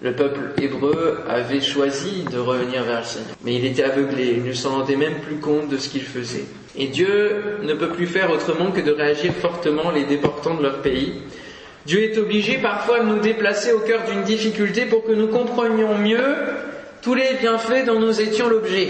le 0.00 0.12
peuple 0.12 0.40
hébreu 0.62 1.18
avait 1.28 1.60
choisi 1.60 2.24
de 2.30 2.38
revenir 2.38 2.84
vers 2.84 3.00
le 3.00 3.04
Seigneur. 3.04 3.34
Mais 3.44 3.54
il 3.54 3.64
était 3.64 3.82
aveuglé, 3.82 4.34
il 4.36 4.44
ne 4.44 4.52
s'en 4.52 4.70
rendait 4.78 4.96
même 4.96 5.20
plus 5.20 5.36
compte 5.36 5.68
de 5.68 5.76
ce 5.76 5.88
qu'il 5.88 6.02
faisait. 6.02 6.44
Et 6.76 6.86
Dieu 6.86 7.58
ne 7.62 7.74
peut 7.74 7.88
plus 7.88 8.06
faire 8.06 8.30
autrement 8.30 8.70
que 8.70 8.80
de 8.80 8.92
réagir 8.92 9.32
fortement 9.34 9.90
les 9.90 10.04
déportants 10.04 10.54
de 10.54 10.62
leur 10.62 10.80
pays. 10.82 11.14
Dieu 11.86 12.02
est 12.02 12.18
obligé 12.18 12.58
parfois 12.58 13.00
de 13.00 13.06
nous 13.06 13.18
déplacer 13.18 13.72
au 13.72 13.80
cœur 13.80 14.02
d'une 14.08 14.22
difficulté 14.22 14.84
pour 14.84 15.04
que 15.04 15.12
nous 15.12 15.28
comprenions 15.28 15.96
mieux 15.98 16.34
tous 17.02 17.14
les 17.14 17.34
bienfaits 17.40 17.86
dont 17.86 17.98
nous 17.98 18.20
étions 18.20 18.48
l'objet. 18.48 18.88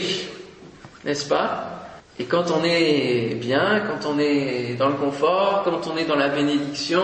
N'est-ce 1.05 1.29
pas? 1.29 1.75
Et 2.19 2.25
quand 2.25 2.51
on 2.51 2.65
est 2.65 3.37
bien, 3.37 3.81
quand 3.87 4.09
on 4.09 4.19
est 4.19 4.75
dans 4.79 4.89
le 4.89 4.97
confort, 4.97 5.63
quand 5.65 5.91
on 5.91 5.97
est 5.97 6.05
dans 6.05 6.17
la 6.17 6.29
bénédiction, 6.29 7.03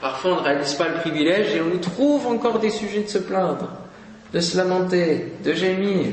Parfois, 0.00 0.32
on 0.32 0.40
ne 0.40 0.46
réalise 0.46 0.74
pas 0.74 0.88
le 0.88 0.94
privilège 1.00 1.54
et 1.54 1.60
on 1.60 1.66
nous 1.66 1.78
trouve 1.78 2.26
encore 2.26 2.58
des 2.58 2.70
sujets 2.70 3.02
de 3.02 3.08
se 3.08 3.18
plaindre, 3.18 3.70
de 4.32 4.40
se 4.40 4.56
lamenter, 4.56 5.32
de 5.44 5.52
gémir. 5.52 6.08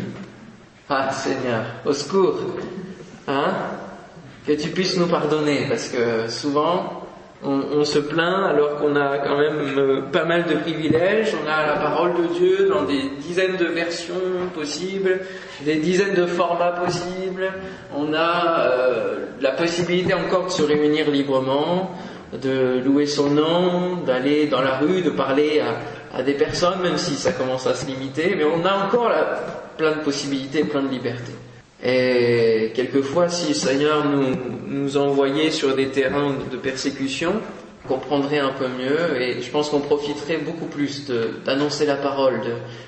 Ah, 0.89 1.11
Seigneur, 1.11 1.63
au 1.85 1.93
secours, 1.93 2.37
hein, 3.27 3.53
que 4.45 4.53
tu 4.53 4.69
puisses 4.69 4.97
nous 4.97 5.07
pardonner, 5.07 5.65
parce 5.69 5.87
que 5.87 6.29
souvent, 6.29 7.01
on, 7.43 7.83
se 7.83 7.99
plaint 7.99 8.49
alors 8.49 8.77
qu'on 8.77 8.95
a 8.95 9.17
quand 9.17 9.37
même 9.37 9.77
euh, 9.77 10.01
pas 10.11 10.25
mal 10.25 10.45
de 10.45 10.55
privilèges, 10.55 11.33
on 11.43 11.49
a 11.49 11.65
la 11.65 11.73
parole 11.73 12.13
de 12.13 12.33
Dieu 12.33 12.69
dans 12.69 12.83
des 12.83 13.01
dizaines 13.19 13.57
de 13.57 13.65
versions 13.65 14.13
possibles, 14.53 15.21
des 15.65 15.77
dizaines 15.77 16.13
de 16.13 16.25
formats 16.27 16.71
possibles, 16.71 17.51
on 17.95 18.13
a 18.13 18.59
euh, 18.59 19.25
la 19.41 19.51
possibilité 19.51 20.13
encore 20.13 20.45
de 20.45 20.51
se 20.51 20.61
réunir 20.61 21.09
librement, 21.09 21.91
de 22.33 22.81
louer 22.83 23.05
son 23.05 23.29
nom, 23.29 23.97
d'aller 24.05 24.47
dans 24.47 24.61
la 24.61 24.77
rue, 24.77 25.01
de 25.01 25.09
parler 25.09 25.61
à, 26.13 26.23
des 26.23 26.33
personnes, 26.33 26.81
même 26.81 26.97
si 26.97 27.15
ça 27.15 27.31
commence 27.31 27.67
à 27.67 27.73
se 27.73 27.85
limiter, 27.85 28.35
mais 28.37 28.43
on 28.43 28.65
a 28.65 28.85
encore 28.85 29.11
plein 29.77 29.91
de 29.91 30.01
possibilités, 30.01 30.63
plein 30.63 30.81
de 30.81 30.89
libertés. 30.89 31.33
Et 31.83 32.71
quelquefois, 32.75 33.27
si 33.29 33.49
le 33.49 33.53
Seigneur 33.55 34.05
nous, 34.05 34.35
nous 34.67 34.97
envoyait 34.97 35.51
sur 35.51 35.75
des 35.75 35.87
terrains 35.87 36.35
de 36.51 36.57
persécution, 36.57 37.33
on 37.83 37.87
comprendrait 37.87 38.39
un 38.39 38.51
peu 38.51 38.67
mieux 38.67 39.19
et 39.19 39.41
je 39.41 39.49
pense 39.49 39.69
qu'on 39.69 39.79
profiterait 39.79 40.37
beaucoup 40.37 40.67
plus 40.67 41.09
d'annoncer 41.43 41.85
la 41.87 41.95
parole, 41.95 42.41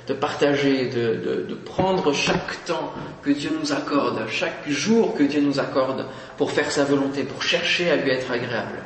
de, 0.08 0.14
partager, 0.14 0.90
de, 0.90 1.46
de, 1.50 1.56
prendre 1.56 2.14
chaque 2.14 2.64
temps 2.66 2.94
que 3.24 3.32
Dieu 3.32 3.50
nous 3.60 3.74
accorde, 3.74 4.20
chaque 4.30 4.70
jour 4.70 5.16
que 5.16 5.24
Dieu 5.24 5.42
nous 5.42 5.60
accorde 5.60 6.06
pour 6.38 6.52
faire 6.52 6.72
sa 6.72 6.84
volonté, 6.84 7.24
pour 7.24 7.42
chercher 7.42 7.90
à 7.90 7.96
lui 7.96 8.12
être 8.12 8.32
agréable. 8.32 8.78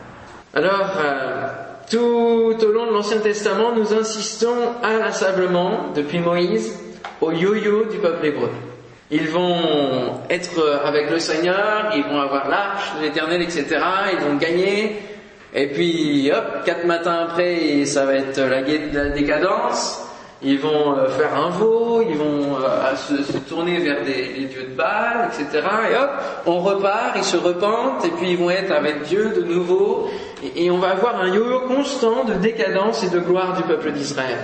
Alors, 0.54 0.92
euh, 1.00 1.48
tout 1.90 2.66
au 2.66 2.72
long 2.72 2.88
de 2.88 2.94
l'Ancien 2.94 3.20
Testament, 3.20 3.74
nous 3.76 3.94
insistons 3.94 4.56
inlassablement, 4.84 5.92
depuis 5.96 6.20
Moïse, 6.20 6.80
au 7.22 7.32
yo-yo 7.32 7.86
du 7.86 7.98
peuple 7.98 8.26
hébreu. 8.26 8.50
Ils 9.10 9.30
vont 9.30 10.22
être 10.30 10.82
avec 10.84 11.10
le 11.10 11.20
Seigneur, 11.20 11.92
ils 11.96 12.04
vont 12.04 12.20
avoir 12.20 12.50
l'arche 12.50 12.96
de 12.98 13.04
l'éternel, 13.04 13.42
etc. 13.42 13.66
Ils 14.12 14.20
vont 14.20 14.36
gagner. 14.36 14.98
Et 15.54 15.68
puis, 15.68 16.30
hop, 16.32 16.66
quatre 16.66 16.86
matins 16.86 17.26
après, 17.30 17.86
ça 17.86 18.06
va 18.06 18.16
être 18.16 18.40
la, 18.40 18.62
la 18.62 19.10
décadence 19.10 20.07
ils 20.42 20.60
vont 20.60 20.96
euh, 20.96 21.10
faire 21.10 21.36
un 21.36 21.50
veau, 21.50 22.04
ils 22.08 22.16
vont 22.16 22.58
euh, 22.64 22.96
se, 22.96 23.38
tourner 23.40 23.80
vers 23.80 24.04
des, 24.04 24.34
les 24.38 24.46
dieux 24.46 24.68
de 24.70 24.76
Baal, 24.76 25.30
etc. 25.30 25.68
Et 25.92 25.96
hop, 25.96 26.10
on 26.46 26.60
repart, 26.60 27.16
ils 27.16 27.24
se 27.24 27.38
repentent, 27.38 28.06
et 28.06 28.10
puis 28.10 28.32
ils 28.32 28.38
vont 28.38 28.50
être 28.50 28.72
avec 28.72 29.04
Dieu 29.04 29.34
de 29.36 29.42
nouveau, 29.42 30.10
et, 30.56 30.70
on 30.70 30.78
va 30.78 30.90
avoir 30.90 31.20
un 31.20 31.34
yo-yo 31.34 31.62
constant 31.62 32.24
de 32.26 32.34
décadence 32.34 33.04
et 33.04 33.10
de 33.10 33.20
gloire 33.20 33.56
du 33.58 33.64
peuple 33.64 33.92
d'Israël. 33.92 34.38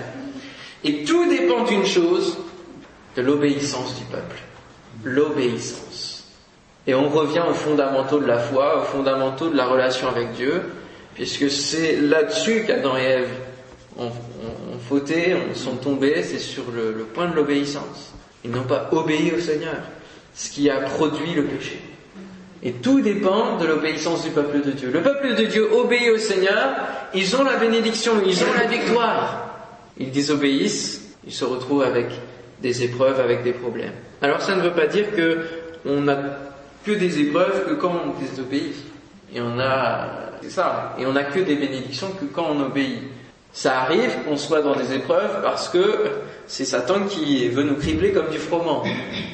Et 0.84 1.04
tout 1.04 1.30
dépend 1.30 1.64
d'une 1.64 1.86
chose, 1.86 2.40
de 3.16 3.22
l'obéissance 3.22 3.96
du 4.00 4.06
peuple. 4.06 4.38
L'obéissance. 5.04 6.34
Et 6.88 6.96
on 6.96 7.08
revient 7.10 7.44
aux 7.48 7.54
fondamentaux 7.54 8.20
de 8.20 8.26
la 8.26 8.40
foi, 8.40 8.80
aux 8.80 8.86
fondamentaux 8.86 9.50
de 9.50 9.56
la 9.56 9.66
relation 9.66 10.08
avec 10.10 10.34
Dieu, 10.34 10.64
puisque 11.14 11.50
c'est 11.52 11.98
là-dessus 11.98 12.64
qu'Adam 12.66 12.98
et 12.98 13.04
Ève 13.04 13.30
ont, 13.98 14.12
fauté, 14.88 15.36
sont 15.54 15.76
tombés, 15.76 16.24
c'est 16.24 16.40
sur 16.40 16.64
le, 16.76 17.04
point 17.14 17.30
de 17.30 17.36
l'obéissance. 17.36 18.14
Ils 18.44 18.52
n'ont 18.52 18.64
pas 18.64 18.90
obéi 18.92 19.32
au 19.32 19.40
Seigneur, 19.40 19.78
ce 20.34 20.50
qui 20.50 20.70
a 20.70 20.78
produit 20.82 21.34
le 21.34 21.46
péché. 21.46 21.80
Et 22.62 22.72
tout 22.74 23.02
dépend 23.02 23.58
de 23.58 23.66
l'obéissance 23.66 24.24
du 24.24 24.32
peuple 24.32 24.62
de 24.62 24.72
Dieu. 24.72 24.90
Le 24.92 25.02
peuple 25.02 25.36
de 25.36 25.44
Dieu 25.44 25.70
obéit 25.74 26.10
au 26.10 26.18
Seigneur, 26.18 26.76
ils 27.14 27.36
ont 27.36 27.44
la 27.44 27.58
bénédiction, 27.58 28.14
ils 28.26 28.42
ont 28.44 28.54
la 28.58 28.68
victoire. 28.68 29.50
Ils 29.98 30.12
désobéissent, 30.12 31.16
ils 31.26 31.34
se 31.34 31.46
retrouvent 31.46 31.84
avec 31.84 32.08
des 32.62 32.84
épreuves, 32.84 33.20
avec 33.20 33.44
des 33.44 33.52
problèmes. 33.52 33.94
Alors 34.22 34.42
ça 34.42 34.56
ne 34.56 34.62
veut 34.62 34.72
pas 34.72 34.88
dire 34.88 35.14
que 35.16 35.40
on 35.86 36.02
n'a 36.02 36.18
que 36.86 36.92
des 36.92 37.20
épreuves 37.20 37.66
que 37.68 37.74
quand 37.74 37.94
on 38.06 38.20
désobéit. 38.20 38.76
Et 39.34 39.42
on 39.42 39.60
a, 39.60 40.08
c'est 40.42 40.52
ça, 40.52 40.96
et 41.00 41.06
on 41.06 41.14
n'a 41.14 41.24
que 41.24 41.40
des 41.40 41.56
bénédictions 41.56 42.12
que 42.20 42.26
quand 42.26 42.48
on 42.52 42.62
obéit. 42.62 43.00
Ça 43.54 43.82
arrive 43.82 44.10
qu'on 44.26 44.36
soit 44.36 44.63
dans 44.63 44.76
des 44.76 44.96
épreuves 44.96 45.42
parce 45.44 45.70
que 45.70 46.10
c'est 46.48 46.66
Satan 46.66 47.06
qui 47.08 47.48
veut 47.50 47.62
nous 47.62 47.76
cribler 47.76 48.12
comme 48.12 48.30
du 48.30 48.39
froment. 48.39 48.82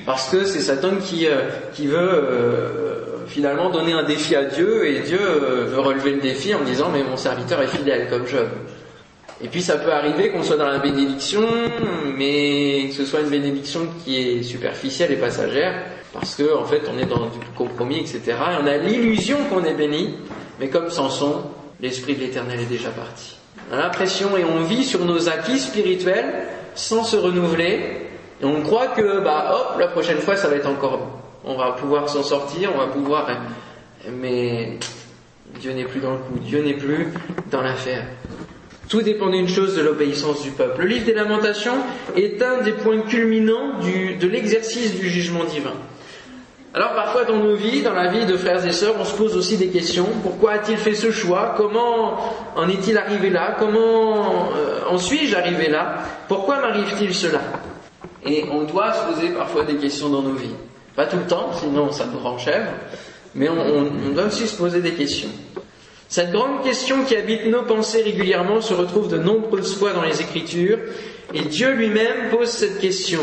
Parce 0.06 0.30
que 0.30 0.44
c'est 0.44 0.60
Satan 0.60 0.98
qui, 1.02 1.26
euh, 1.26 1.48
qui 1.74 1.88
veut 1.88 1.98
euh, 1.98 3.26
finalement 3.28 3.70
donner 3.70 3.94
un 3.94 4.04
défi 4.04 4.36
à 4.36 4.44
Dieu 4.44 4.86
et 4.86 5.00
Dieu 5.00 5.20
euh, 5.22 5.66
veut 5.70 5.80
relever 5.80 6.12
le 6.12 6.20
défi 6.20 6.54
en 6.54 6.62
disant 6.64 6.90
mais 6.92 7.02
mon 7.02 7.16
serviteur 7.16 7.62
est 7.62 7.68
fidèle 7.68 8.10
comme 8.10 8.28
Job. 8.28 8.50
Et 9.42 9.48
puis 9.48 9.62
ça 9.62 9.78
peut 9.78 9.94
arriver 9.94 10.32
qu'on 10.32 10.44
soit 10.44 10.58
dans 10.58 10.68
la 10.68 10.80
bénédiction, 10.80 11.48
mais 12.18 12.90
que 12.90 12.96
ce 12.96 13.06
soit 13.06 13.22
une 13.22 13.30
bénédiction 13.30 13.88
qui 14.04 14.18
est 14.18 14.44
superficielle 14.44 15.14
et 15.14 15.16
passagère, 15.16 15.82
parce 16.12 16.36
que 16.36 16.58
en 16.58 16.66
fait 16.66 16.82
on 16.94 17.00
est 17.00 17.06
dans 17.06 17.28
du 17.28 17.40
compromis, 17.56 18.00
etc. 18.00 18.22
Et 18.28 18.62
on 18.62 18.68
a 18.68 18.76
l'illusion 18.76 19.38
qu'on 19.50 19.64
est 19.64 19.76
béni, 19.76 20.16
mais 20.60 20.68
comme 20.68 20.90
Samson, 20.90 21.44
l'esprit 21.80 22.16
de 22.16 22.20
l'Éternel 22.20 22.60
est 22.60 22.66
déjà 22.66 22.90
parti. 22.90 23.39
L'impression 23.72 24.36
et 24.36 24.44
on 24.44 24.64
vit 24.64 24.84
sur 24.84 25.06
nos 25.06 25.30
acquis 25.30 25.60
spirituels 25.60 26.48
sans 26.76 27.04
se 27.04 27.16
renouveler. 27.16 28.08
Et 28.42 28.46
on 28.46 28.62
croit 28.62 28.88
que, 28.88 29.24
bah, 29.24 29.52
hop, 29.54 29.80
la 29.80 29.88
prochaine 29.88 30.20
fois, 30.20 30.36
ça 30.36 30.48
va 30.48 30.56
être 30.56 30.70
encore, 30.70 31.22
on 31.44 31.56
va 31.56 31.72
pouvoir 31.74 32.10
s'en 32.10 32.24
sortir, 32.24 32.72
on 32.74 32.78
va 32.78 32.88
pouvoir, 32.88 33.28
mais 34.12 34.80
Dieu 35.60 35.74
n'est 35.74 35.86
plus 35.86 36.00
dans 36.00 36.12
le 36.12 36.18
coup, 36.18 36.40
Dieu 36.40 36.64
n'est 36.64 36.76
plus 36.76 37.08
dans 37.52 37.62
l'affaire. 37.62 38.06
Tout 38.88 39.02
dépend 39.02 39.30
d'une 39.30 39.48
chose, 39.48 39.76
de 39.76 39.82
l'obéissance 39.82 40.42
du 40.42 40.52
peuple. 40.52 40.82
Le 40.82 40.88
livre 40.88 41.06
des 41.06 41.14
lamentations 41.14 41.76
est 42.16 42.42
un 42.42 42.64
des 42.64 42.72
points 42.72 43.02
culminants 43.02 43.80
de 43.80 44.28
l'exercice 44.28 44.96
du 44.96 45.10
jugement 45.10 45.44
divin. 45.44 45.74
Alors 46.72 46.94
parfois 46.94 47.24
dans 47.24 47.38
nos 47.38 47.56
vies, 47.56 47.82
dans 47.82 47.94
la 47.94 48.08
vie 48.10 48.26
de 48.28 48.38
frères 48.38 48.64
et 48.64 48.72
sœurs, 48.72 48.94
on 49.00 49.04
se 49.04 49.16
pose 49.16 49.36
aussi 49.36 49.58
des 49.58 49.70
questions. 49.70 50.06
Pourquoi 50.22 50.52
a-t-il 50.52 50.78
fait 50.78 50.94
ce 50.94 51.12
choix? 51.12 51.56
Comment 51.58 52.20
en 52.56 52.70
est-il 52.70 52.96
arrivé 52.96 53.32
là? 53.32 53.56
Comment 53.58 54.50
euh, 54.56 54.82
en 54.88 55.00
suis-je 55.00 55.36
arrivé 55.36 55.68
là? 55.68 55.96
Pourquoi 56.28 56.60
m'arrive-t-il 56.60 57.16
cela? 57.16 57.40
Et 58.24 58.46
on 58.52 58.64
doit 58.64 58.94
se 58.94 59.14
poser 59.14 59.30
parfois 59.30 59.64
des 59.64 59.78
questions 59.78 60.10
dans 60.10 60.22
nos 60.22 60.34
vies. 60.34 60.54
Pas 60.96 61.08
tout 61.08 61.18
le 61.18 61.26
temps, 61.26 61.50
sinon 61.60 61.92
ça 61.92 62.06
nous 62.06 62.20
renchèvre, 62.20 62.72
mais 63.34 63.50
on, 63.50 63.56
on 63.58 64.14
doit 64.14 64.26
aussi 64.26 64.48
se 64.48 64.56
poser 64.56 64.82
des 64.82 64.92
questions. 64.92 65.30
Cette 66.08 66.32
grande 66.32 66.64
question 66.64 67.04
qui 67.04 67.16
habite 67.16 67.46
nos 67.48 67.64
pensées 67.64 68.04
régulièrement 68.04 68.62
se 68.62 68.74
retrouve 68.74 69.10
de 69.10 69.18
nombreuses 69.18 69.76
fois 69.78 69.94
dans 69.94 70.04
les 70.04 70.22
Écritures, 70.22 70.80
et 71.34 71.42
Dieu 71.42 71.72
lui-même 71.72 72.30
pose 72.32 72.50
cette 72.50 72.80
question. 72.80 73.22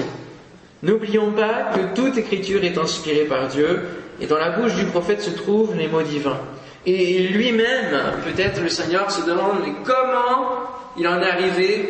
N'oublions 0.87 1.33
pas 1.33 1.73
que 1.75 2.01
toute 2.01 2.17
écriture 2.17 2.63
est 2.63 2.79
inspirée 2.79 3.25
par 3.25 3.49
Dieu 3.49 3.83
et 4.21 4.27
dans 4.27 4.39
la 4.39 4.51
bouche 4.51 4.77
du 4.77 4.85
prophète 4.85 5.21
se 5.21 5.31
trouvent 5.31 5.77
les 5.77 5.89
mots 5.89 6.03
divins. 6.03 6.39
Et 6.87 7.27
lui-même, 7.27 8.01
peut-être 8.25 8.63
le 8.63 8.69
Seigneur 8.69 9.11
se 9.11 9.27
demande 9.27 9.63
comment 9.85 10.63
il 10.97 11.09
en 11.09 11.21
est 11.21 11.29
arrivé 11.29 11.89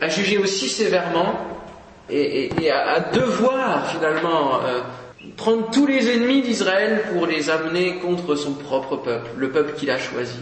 à 0.00 0.08
juger 0.08 0.38
aussi 0.38 0.70
sévèrement 0.70 1.34
et, 2.08 2.70
à, 2.70 3.00
devoir 3.12 3.90
finalement 3.90 4.60
euh, 4.64 4.80
prendre 5.36 5.70
tous 5.70 5.86
les 5.86 6.10
ennemis 6.10 6.40
d'Israël 6.40 7.02
pour 7.12 7.26
les 7.26 7.50
amener 7.50 7.96
contre 7.96 8.34
son 8.34 8.52
propre 8.52 8.96
peuple, 8.96 9.28
le 9.36 9.50
peuple 9.50 9.74
qu'il 9.74 9.90
a 9.90 9.98
choisi. 9.98 10.38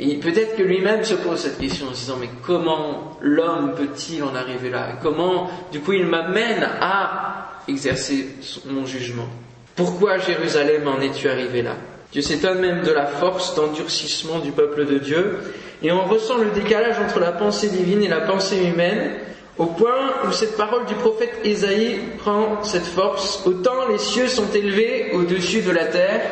Et 0.00 0.14
peut-être 0.16 0.56
que 0.56 0.62
lui-même 0.62 1.02
se 1.02 1.14
pose 1.14 1.40
cette 1.40 1.58
question 1.58 1.88
en 1.88 1.94
se 1.94 2.00
disant 2.00 2.18
mais 2.20 2.30
comment 2.46 3.16
l'homme 3.20 3.74
peut-il 3.74 4.22
en 4.22 4.34
arriver 4.34 4.70
là? 4.70 4.90
Comment 5.02 5.50
du 5.72 5.80
coup 5.80 5.92
il 5.92 6.06
m'amène 6.06 6.68
à 6.80 7.62
exercer 7.66 8.28
mon 8.66 8.86
jugement? 8.86 9.28
Pourquoi 9.74 10.18
Jérusalem 10.18 10.86
en 10.86 11.00
es-tu 11.00 11.28
arrivé 11.28 11.62
là? 11.62 11.74
Dieu 12.12 12.22
s'étonne 12.22 12.60
même 12.60 12.84
de 12.84 12.92
la 12.92 13.06
force 13.06 13.54
d'endurcissement 13.54 14.38
du 14.38 14.50
peuple 14.50 14.86
de 14.86 14.98
Dieu, 14.98 15.38
et 15.82 15.92
on 15.92 16.04
ressent 16.04 16.38
le 16.38 16.50
décalage 16.50 16.98
entre 16.98 17.20
la 17.20 17.32
pensée 17.32 17.68
divine 17.68 18.02
et 18.02 18.08
la 18.08 18.22
pensée 18.22 18.64
humaine, 18.64 19.10
au 19.58 19.66
point 19.66 20.14
où 20.26 20.32
cette 20.32 20.56
parole 20.56 20.86
du 20.86 20.94
prophète 20.94 21.40
Ésaïe 21.44 22.00
prend 22.18 22.62
cette 22.62 22.86
force. 22.86 23.42
Autant 23.44 23.88
les 23.90 23.98
cieux 23.98 24.28
sont 24.28 24.50
élevés 24.54 25.10
au-dessus 25.12 25.60
de 25.60 25.70
la 25.70 25.84
terre, 25.84 26.22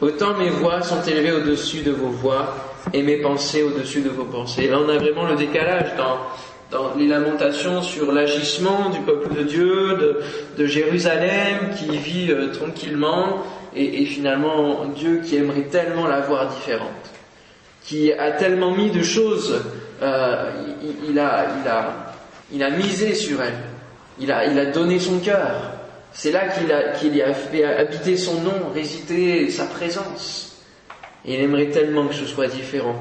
autant 0.00 0.34
mes 0.38 0.48
voix 0.48 0.80
sont 0.80 1.02
élevées 1.02 1.32
au-dessus 1.32 1.82
de 1.82 1.90
vos 1.90 2.08
voix, 2.08 2.71
et 2.92 3.02
mes 3.02 3.16
pensées 3.18 3.62
au-dessus 3.62 4.00
de 4.00 4.10
vos 4.10 4.24
pensées. 4.24 4.68
Là, 4.68 4.78
on 4.84 4.88
a 4.88 4.98
vraiment 4.98 5.24
le 5.24 5.36
décalage 5.36 5.94
dans, 5.96 6.18
les 6.96 7.06
lamentations 7.06 7.82
sur 7.82 8.12
l'agissement 8.12 8.88
du 8.88 9.00
peuple 9.00 9.34
de 9.34 9.42
Dieu, 9.42 10.22
de, 10.56 10.66
Jérusalem 10.66 11.70
qui 11.76 11.96
vit 11.98 12.30
euh, 12.30 12.50
tranquillement, 12.52 13.42
et, 13.76 14.06
finalement 14.06 14.86
Dieu 14.86 15.20
qui 15.22 15.36
aimerait 15.36 15.68
tellement 15.70 16.06
la 16.06 16.20
voir 16.20 16.48
différente, 16.48 16.88
qui 17.84 18.10
a 18.12 18.32
tellement 18.32 18.74
mis 18.74 18.90
de 18.90 19.02
choses, 19.02 19.62
euh, 20.02 20.50
il, 21.08 21.18
a, 21.18 22.70
misé 22.70 23.14
sur 23.14 23.42
elle, 23.42 23.52
il 24.18 24.32
a, 24.32 24.46
il 24.46 24.58
a 24.58 24.66
donné 24.66 24.98
son 24.98 25.18
cœur. 25.18 25.72
C'est 26.14 26.30
là 26.30 26.48
qu'il 26.48 26.72
a, 26.72 26.92
qu'il 26.92 27.16
y 27.16 27.22
a 27.22 27.34
fait 27.34 27.64
habiter 27.64 28.16
son 28.16 28.40
nom, 28.40 28.70
résider 28.74 29.50
sa 29.50 29.64
présence. 29.66 30.51
Et 31.26 31.34
il 31.34 31.40
aimerait 31.40 31.70
tellement 31.70 32.06
que 32.06 32.14
ce 32.14 32.26
soit 32.26 32.48
différent. 32.48 32.96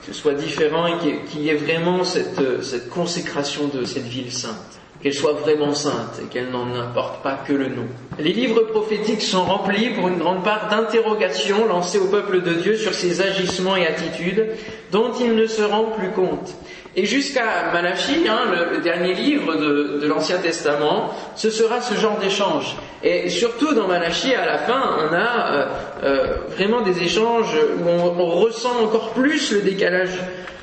Que 0.00 0.12
ce 0.12 0.20
soit 0.20 0.34
différent 0.34 0.86
et 0.86 0.94
qu'il 1.30 1.42
y 1.42 1.48
ait 1.48 1.54
vraiment 1.54 2.04
cette, 2.04 2.62
cette 2.62 2.88
consécration 2.88 3.68
de 3.68 3.84
cette 3.84 4.04
ville 4.04 4.32
sainte. 4.32 4.80
Qu'elle 5.02 5.14
soit 5.14 5.34
vraiment 5.34 5.74
sainte 5.74 6.20
et 6.22 6.26
qu'elle 6.26 6.50
n'en 6.50 6.74
importe 6.74 7.22
pas 7.22 7.38
que 7.46 7.52
le 7.52 7.68
nom. 7.68 7.86
Les 8.18 8.32
livres 8.32 8.62
prophétiques 8.62 9.22
sont 9.22 9.44
remplis 9.44 9.90
pour 9.90 10.08
une 10.08 10.18
grande 10.18 10.42
part 10.42 10.68
d'interrogations 10.68 11.66
lancées 11.66 11.98
au 11.98 12.06
peuple 12.06 12.42
de 12.42 12.54
Dieu 12.54 12.76
sur 12.76 12.94
ses 12.94 13.20
agissements 13.20 13.76
et 13.76 13.86
attitudes 13.86 14.46
dont 14.90 15.12
il 15.20 15.34
ne 15.34 15.46
se 15.46 15.62
rend 15.62 15.84
plus 15.84 16.10
compte. 16.10 16.54
Et 16.98 17.04
jusqu'à 17.04 17.70
Malachie, 17.74 18.26
hein, 18.26 18.46
le, 18.72 18.80
dernier 18.80 19.12
livre 19.12 19.54
de, 19.54 20.06
l'Ancien 20.06 20.38
Testament, 20.38 21.14
ce 21.36 21.50
sera 21.50 21.82
ce 21.82 21.94
genre 21.94 22.18
d'échange. 22.18 22.74
Et 23.02 23.28
surtout 23.28 23.74
dans 23.74 23.86
Malachie, 23.86 24.34
à 24.34 24.46
la 24.46 24.56
fin, 24.56 24.96
on 24.98 25.14
a 25.14 25.52
euh, 25.52 25.66
euh, 26.04 26.36
vraiment 26.56 26.80
des 26.80 27.02
échanges 27.02 27.54
où 27.84 27.86
on, 27.86 28.26
ressent 28.40 28.82
encore 28.82 29.10
plus 29.10 29.52
le 29.52 29.60
décalage 29.60 30.18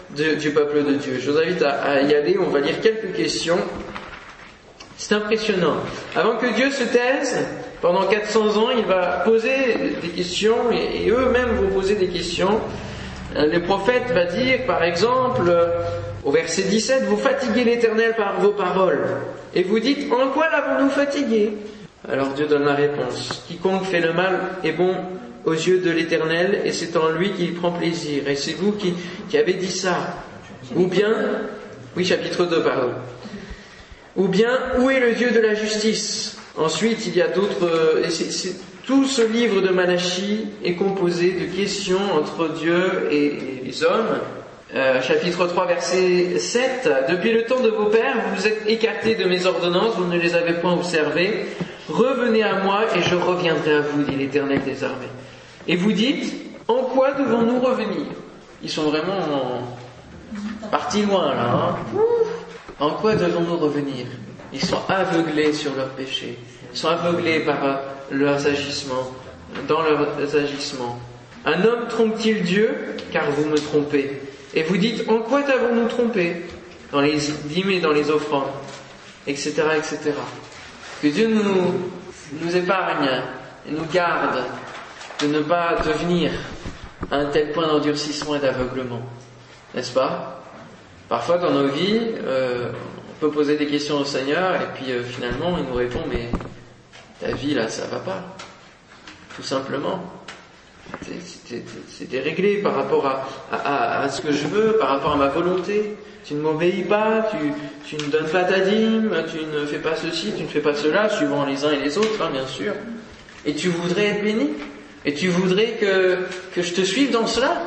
du 0.10 0.50
peuple 0.50 0.84
de 0.84 0.93
Dieu. 0.93 1.19
Je 1.19 1.30
vous 1.30 1.38
invite 1.38 1.62
à, 1.62 2.02
y 2.02 2.15
aller, 2.15 2.36
on 2.39 2.50
va 2.50 2.62
lire 2.62 2.82
quelques 2.82 3.15
questions. 3.15 3.60
C'est 4.98 5.13
impressionnant. 5.13 5.78
Avant 6.15 6.38
que 6.38 6.48
Dieu 6.48 6.72
se 6.72 6.84
taise, 6.84 7.46
pendant 7.80 8.08
400 8.08 8.58
ans, 8.58 8.69
il 8.76 8.86
va 8.86 9.22
poser 9.24 9.93
des 10.02 10.10
questions 10.10 10.72
et 10.72 11.10
eux-mêmes 11.10 11.58
vont 11.62 11.69
poser 11.69 11.96
des 11.96 12.08
questions. 12.08 12.60
Le 13.36 13.60
prophète 13.60 14.12
va 14.13 14.26
dire, 14.26 14.65
par 14.67 14.84
exemple, 14.84 15.52
au 16.24 16.32
verset 16.32 16.63
17, 16.63 17.04
vous 17.06 17.17
fatiguez 17.17 17.63
l'Éternel 17.63 18.13
par 18.15 18.39
vos 18.39 18.52
paroles. 18.52 19.06
Et 19.56 19.63
vous 19.63 19.80
dites, 19.80 20.12
en 20.12 20.30
quoi 20.30 20.50
l'avons-nous 20.50 20.89
fatigué? 20.89 21.54
Alors 22.12 22.30
Dieu 22.30 22.48
donne 22.48 22.65
la 22.65 22.76
réponse. 22.76 23.43
Quiconque 23.48 23.86
fait 23.86 24.02
le 24.02 24.13
mal 24.13 24.39
est 24.63 24.74
bon 24.74 24.96
aux 25.46 25.54
yeux 25.54 25.80
de 25.80 25.89
l'Éternel 25.89 26.62
et 26.65 26.72
c'est 26.72 26.96
en 26.98 27.10
lui 27.10 27.32
qu'il 27.32 27.54
prend 27.56 27.72
plaisir. 27.72 28.28
Et 28.28 28.36
c'est 28.36 28.54
vous 28.54 28.74
qui, 28.74 28.93
qui 29.30 29.38
avez 29.38 29.54
dit 29.54 29.72
ça. 29.72 29.96
Ou 30.76 30.88
bien, 30.88 31.13
oui, 31.96 32.06
chapitre 32.06 32.46
2, 32.46 32.62
pardon. 32.62 32.91
Ou 34.15 34.28
bien, 34.28 34.52
où 34.80 34.89
est 34.89 35.00
le 35.00 35.13
Dieu 35.13 35.32
de 35.32 35.39
la 35.39 35.56
justice? 35.56 36.38
Ensuite, 36.58 37.08
il 37.08 37.15
y 37.15 37.22
a 37.22 37.30
d'autres... 37.30 37.69
Tout 38.86 39.06
ce 39.06 39.22
livre 39.22 39.62
de 39.62 39.69
Malachie 39.69 40.46
est 40.62 40.74
composé 40.74 41.32
de 41.32 41.56
questions 41.56 42.02
entre 42.19 42.50
Dieu 42.50 43.08
et 43.10 43.62
les 43.63 43.84
hommes. 43.84 44.19
Euh, 44.76 45.02
chapitre 45.02 45.48
3, 45.48 45.67
verset 45.67 46.38
7. 46.38 46.89
Depuis 47.10 47.32
le 47.32 47.46
temps 47.46 47.62
de 47.62 47.69
vos 47.69 47.86
pères, 47.86 48.15
vous 48.28 48.36
vous 48.36 48.48
êtes 48.48 48.63
écartés 48.67 49.15
de 49.15 49.24
mes 49.24 49.46
ordonnances, 49.46 49.96
vous 49.96 50.08
ne 50.08 50.17
les 50.17 50.36
avez 50.36 50.54
point 50.56 50.74
observées. 50.74 51.46
Revenez 51.88 52.43
à 52.43 52.62
moi 52.62 52.82
et 52.93 53.02
je 53.02 53.15
reviendrai 53.15 53.76
à 53.76 53.82
vous, 53.82 54.04
dit 54.04 54.17
l'Éternel 54.17 54.62
des 54.65 54.84
armées. 54.84 55.08
Et 55.65 55.78
vous 55.78 55.93
dites, 55.93 56.34
en 56.67 56.84
quoi 56.84 57.13
devons-nous 57.13 57.62
revenir? 57.62 58.08
Ils 58.62 58.69
sont 58.69 58.89
vraiment 58.89 59.63
partis 60.72 61.04
loin 61.04 61.34
là. 61.34 61.54
Hein 61.54 62.00
en 62.82 62.89
quoi 62.91 63.15
devons-nous 63.15 63.58
revenir? 63.58 64.08
Ils 64.52 64.63
sont 64.63 64.82
aveuglés 64.89 65.54
sur 65.54 65.74
leurs 65.74 65.91
péchés. 65.91 66.38
Sont 66.73 66.88
aveuglés 66.89 67.41
par 67.41 67.57
leurs 68.12 68.47
agissements, 68.47 69.12
dans 69.67 69.81
leurs 69.81 70.36
agissements. 70.36 70.99
Un 71.45 71.63
homme 71.63 71.88
trompe-t-il 71.88 72.43
Dieu? 72.43 72.75
Car 73.12 73.29
vous 73.31 73.49
me 73.49 73.57
trompez. 73.57 74.21
Et 74.53 74.63
vous 74.63 74.77
dites, 74.77 75.07
en 75.09 75.19
quoi 75.19 75.43
t'avons-nous 75.43 75.88
trompé? 75.88 76.43
Dans 76.91 77.01
les 77.01 77.17
dîmes 77.45 77.71
et 77.71 77.79
dans 77.79 77.91
les 77.91 78.09
offrandes, 78.12 78.51
etc., 79.25 79.63
etc. 79.77 80.12
Que 81.01 81.07
Dieu 81.07 81.27
nous, 81.27 81.73
nous 82.39 82.55
épargne 82.55 83.09
et 83.67 83.71
nous 83.71 83.86
garde 83.91 84.43
de 85.21 85.27
ne 85.27 85.39
pas 85.39 85.75
devenir 85.83 86.31
à 87.12 87.17
un 87.17 87.25
tel 87.25 87.51
point 87.51 87.67
d'endurcissement 87.67 88.36
et 88.36 88.39
d'aveuglement. 88.39 89.01
N'est-ce 89.73 89.91
pas? 89.91 90.43
Parfois 91.09 91.38
dans 91.38 91.51
nos 91.51 91.67
vies, 91.67 91.99
euh, 92.23 92.71
on 92.71 93.19
peut 93.19 93.31
poser 93.31 93.57
des 93.57 93.67
questions 93.67 93.97
au 93.97 94.05
Seigneur 94.05 94.55
et 94.55 94.67
puis 94.75 94.91
euh, 94.91 95.03
finalement 95.03 95.57
il 95.57 95.65
nous 95.65 95.75
répond, 95.75 96.01
mais 96.09 96.29
ta 97.23 97.31
vie 97.33 97.53
là, 97.53 97.69
ça 97.69 97.86
va 97.88 97.99
pas. 97.99 98.23
Tout 99.36 99.43
simplement. 99.43 100.03
C'est 101.88 102.09
déréglé 102.09 102.57
par 102.57 102.75
rapport 102.75 103.05
à, 103.51 104.09
ce 104.09 104.21
que 104.21 104.31
je 104.31 104.47
veux, 104.47 104.77
par 104.77 104.89
rapport 104.89 105.13
à 105.13 105.15
ma 105.15 105.29
volonté. 105.29 105.95
Tu 106.25 106.36
ne 106.36 106.41
m'obéis 106.41 106.83
pas, 106.83 107.29
tu, 107.31 107.38
tu, 107.86 108.03
ne 108.03 108.09
donnes 108.09 108.29
pas 108.29 108.43
ta 108.43 108.59
dîme, 108.59 109.12
tu 109.29 109.45
ne 109.45 109.65
fais 109.65 109.79
pas 109.79 109.95
ceci, 109.95 110.33
tu 110.38 110.43
ne 110.43 110.47
fais 110.47 110.62
pas 110.62 110.73
cela, 110.73 111.09
suivant 111.09 111.45
les 111.45 111.65
uns 111.65 111.71
et 111.71 111.79
les 111.79 111.97
autres, 111.97 112.21
hein, 112.21 112.29
bien 112.31 112.47
sûr. 112.47 112.73
Et 113.45 113.53
tu 113.55 113.69
voudrais 113.69 114.05
être 114.05 114.23
béni 114.23 114.51
Et 115.03 115.13
tu 115.13 115.27
voudrais 115.27 115.71
que, 115.73 116.19
que 116.55 116.62
je 116.62 116.73
te 116.73 116.81
suive 116.81 117.12
dans 117.12 117.27
cela 117.27 117.62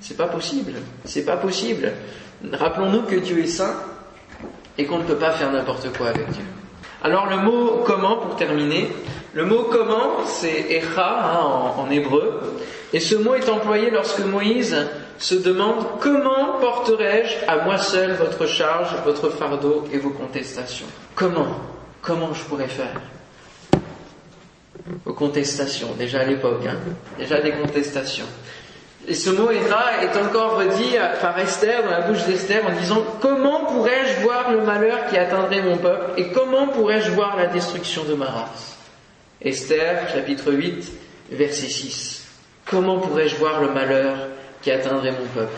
C'est 0.00 0.16
pas 0.16 0.26
possible. 0.26 0.72
C'est 1.04 1.24
pas 1.24 1.36
possible. 1.36 1.92
Rappelons-nous 2.52 3.02
que 3.02 3.16
Dieu 3.16 3.38
est 3.38 3.46
saint 3.46 3.76
et 4.76 4.84
qu'on 4.86 4.98
ne 4.98 5.04
peut 5.04 5.16
pas 5.16 5.32
faire 5.32 5.52
n'importe 5.52 5.90
quoi 5.96 6.08
avec 6.08 6.28
Dieu. 6.30 6.44
Alors 7.02 7.26
le 7.26 7.38
mot 7.38 7.82
comment, 7.86 8.16
pour 8.16 8.36
terminer, 8.36 8.88
le 9.32 9.44
mot 9.44 9.64
comment, 9.70 10.26
c'est 10.26 10.70
echa 10.70 11.32
hein, 11.32 11.72
en, 11.78 11.90
hébreu, 11.90 12.40
et 12.92 13.00
ce 13.00 13.14
mot 13.14 13.34
est 13.34 13.48
employé 13.48 13.90
lorsque 13.90 14.20
Moïse 14.20 14.76
se 15.18 15.34
demande 15.34 15.84
comment 16.00 16.58
porterai-je 16.60 17.46
à 17.46 17.64
moi 17.64 17.78
seul 17.78 18.12
votre 18.14 18.46
charge, 18.46 18.94
votre 19.04 19.30
fardeau 19.30 19.84
et 19.92 19.98
vos 19.98 20.10
contestations? 20.10 20.86
Comment 21.14 21.56
Comment 22.02 22.32
je 22.32 22.42
pourrais 22.44 22.68
faire? 22.68 23.00
Vos 25.04 25.12
contestations, 25.12 25.94
déjà 25.98 26.20
à 26.20 26.24
l'époque, 26.24 26.64
hein, 26.66 26.76
déjà 27.18 27.40
des 27.40 27.52
contestations. 27.52 28.26
Et 29.08 29.14
ce 29.14 29.30
mot 29.30 29.50
Echa 29.50 30.02
est 30.02 30.16
encore 30.18 30.62
dit 30.76 30.96
par 31.20 31.38
Esther, 31.38 31.82
dans 31.84 31.90
la 31.90 32.02
bouche 32.02 32.24
d'Esther, 32.26 32.62
en 32.66 32.78
disant 32.78 33.02
Comment 33.20 33.64
pourrais-je 33.64 34.20
voir 34.20 34.50
le 34.50 34.60
malheur 34.62 35.06
qui 35.08 35.16
atteindrait 35.16 35.62
mon 35.62 35.78
peuple 35.78 36.20
et 36.20 36.28
comment 36.28 36.68
pourrais-je 36.68 37.10
voir 37.12 37.36
la 37.36 37.46
destruction 37.46 38.04
de 38.04 38.14
ma 38.14 38.26
race? 38.26 38.76
Esther, 39.42 40.06
chapitre 40.12 40.52
8, 40.52 40.92
verset 41.32 41.68
6. 41.68 42.26
Comment 42.66 42.98
pourrais-je 42.98 43.36
voir 43.36 43.62
le 43.62 43.70
malheur 43.70 44.16
qui 44.62 44.70
atteindrait 44.70 45.12
mon 45.12 45.26
peuple? 45.34 45.56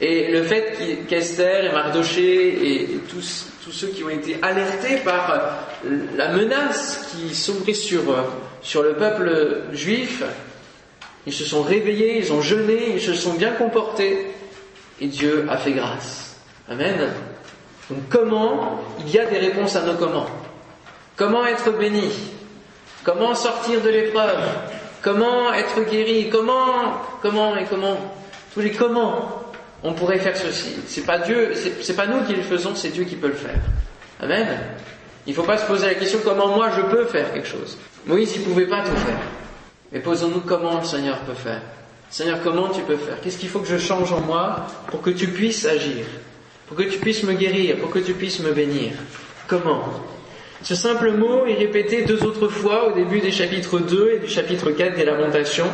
Et 0.00 0.32
le 0.32 0.42
fait 0.42 1.06
qu'Esther 1.08 1.66
et 1.66 1.72
Mardoché 1.72 2.82
et 2.82 2.88
tous, 3.08 3.46
tous 3.64 3.70
ceux 3.70 3.88
qui 3.88 4.02
ont 4.02 4.10
été 4.10 4.36
alertés 4.42 4.96
par 5.04 5.68
la 6.16 6.32
menace 6.32 7.12
qui 7.12 7.32
s'ouvrait 7.32 7.74
sur, 7.74 8.02
sur 8.60 8.82
le 8.82 8.94
peuple 8.94 9.62
juif, 9.72 10.24
ils 11.26 11.32
se 11.32 11.44
sont 11.44 11.62
réveillés, 11.62 12.18
ils 12.18 12.32
ont 12.32 12.40
jeûné, 12.40 12.94
ils 12.94 13.00
se 13.00 13.14
sont 13.14 13.34
bien 13.34 13.52
comportés 13.52 14.26
et 15.00 15.06
Dieu 15.06 15.46
a 15.48 15.56
fait 15.56 15.72
grâce. 15.72 16.36
Amen. 16.68 17.10
Donc 17.90 18.00
comment 18.08 18.80
Il 19.00 19.10
y 19.10 19.18
a 19.18 19.26
des 19.26 19.38
réponses 19.38 19.76
à 19.76 19.82
nos 19.82 19.94
comment. 19.94 20.26
Comment 21.16 21.46
être 21.46 21.70
béni? 21.78 22.10
Comment 23.04 23.34
sortir 23.34 23.80
de 23.82 23.88
l'épreuve? 23.88 24.48
Comment 25.02 25.52
être 25.52 25.88
guéri? 25.90 26.28
Comment 26.30 27.00
Comment 27.20 27.56
et 27.56 27.64
comment? 27.64 27.96
Tous 28.54 28.60
les 28.60 28.70
comment 28.72 29.42
on 29.82 29.92
pourrait 29.94 30.18
faire 30.18 30.36
ceci. 30.36 30.76
C'est 30.86 31.04
pas 31.04 31.18
Dieu, 31.18 31.52
c'est 31.80 31.96
pas 31.96 32.06
nous 32.06 32.22
qui 32.24 32.34
le 32.34 32.42
faisons, 32.42 32.74
c'est 32.74 32.90
Dieu 32.90 33.04
qui 33.04 33.16
peut 33.16 33.28
le 33.28 33.34
faire. 33.34 33.58
Amen. 34.20 34.46
Il 35.26 35.30
ne 35.30 35.34
faut 35.34 35.42
pas 35.42 35.58
se 35.58 35.66
poser 35.66 35.86
la 35.86 35.94
question 35.94 36.20
comment 36.24 36.48
moi 36.48 36.70
je 36.76 36.82
peux 36.82 37.04
faire 37.06 37.32
quelque 37.32 37.48
chose? 37.48 37.78
Moïse, 38.06 38.34
il 38.36 38.42
pouvait 38.42 38.66
pas 38.66 38.82
tout 38.82 38.96
faire. 38.96 39.18
Mais 39.92 40.00
posons-nous 40.00 40.40
comment 40.40 40.78
le 40.80 40.84
Seigneur 40.84 41.18
peut 41.20 41.34
faire. 41.34 41.60
Seigneur, 42.10 42.40
comment 42.42 42.68
tu 42.68 42.82
peux 42.82 42.96
faire? 42.96 43.20
Qu'est-ce 43.22 43.38
qu'il 43.38 43.48
faut 43.48 43.60
que 43.60 43.68
je 43.68 43.78
change 43.78 44.12
en 44.12 44.20
moi 44.20 44.66
pour 44.88 45.02
que 45.02 45.10
tu 45.10 45.28
puisses 45.28 45.64
agir 45.64 46.04
Pour 46.66 46.76
que 46.76 46.82
tu 46.82 46.98
puisses 46.98 47.22
me 47.24 47.32
guérir 47.32 47.76
Pour 47.76 47.90
que 47.90 47.98
tu 47.98 48.12
puisses 48.12 48.40
me 48.40 48.52
bénir? 48.52 48.92
Comment? 49.46 49.82
Ce 50.62 50.74
simple 50.74 51.10
mot 51.12 51.44
est 51.46 51.54
répété 51.54 52.02
deux 52.02 52.22
autres 52.22 52.48
fois 52.48 52.88
au 52.88 52.92
début 52.92 53.20
des 53.20 53.32
chapitres 53.32 53.80
2 53.80 54.12
et 54.14 54.18
du 54.20 54.28
chapitre 54.28 54.70
4 54.70 54.94
des 54.96 55.04
Lamentations. 55.04 55.68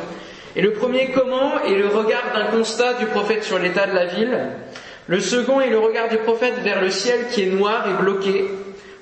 Et 0.57 0.63
le 0.63 0.73
premier 0.73 1.11
comment 1.13 1.63
est 1.63 1.75
le 1.75 1.89
regard 1.89 2.33
d'un 2.35 2.47
constat 2.57 2.95
du 2.95 3.07
prophète 3.07 3.45
sur 3.45 3.59
l'état 3.59 3.87
de 3.87 3.95
la 3.95 4.07
ville. 4.07 4.39
Le 5.07 5.21
second 5.21 5.61
est 5.61 5.69
le 5.71 5.79
regard 5.79 6.09
du 6.09 6.17
prophète 6.17 6.55
vers 6.63 6.81
le 6.81 6.91
ciel 6.91 7.27
qui 7.31 7.43
est 7.43 7.47
noir 7.51 7.87
et 7.89 8.03
bloqué, 8.03 8.47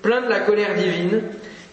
plein 0.03 0.23
de 0.23 0.29
la 0.29 0.41
colère 0.41 0.75
divine. 0.75 1.23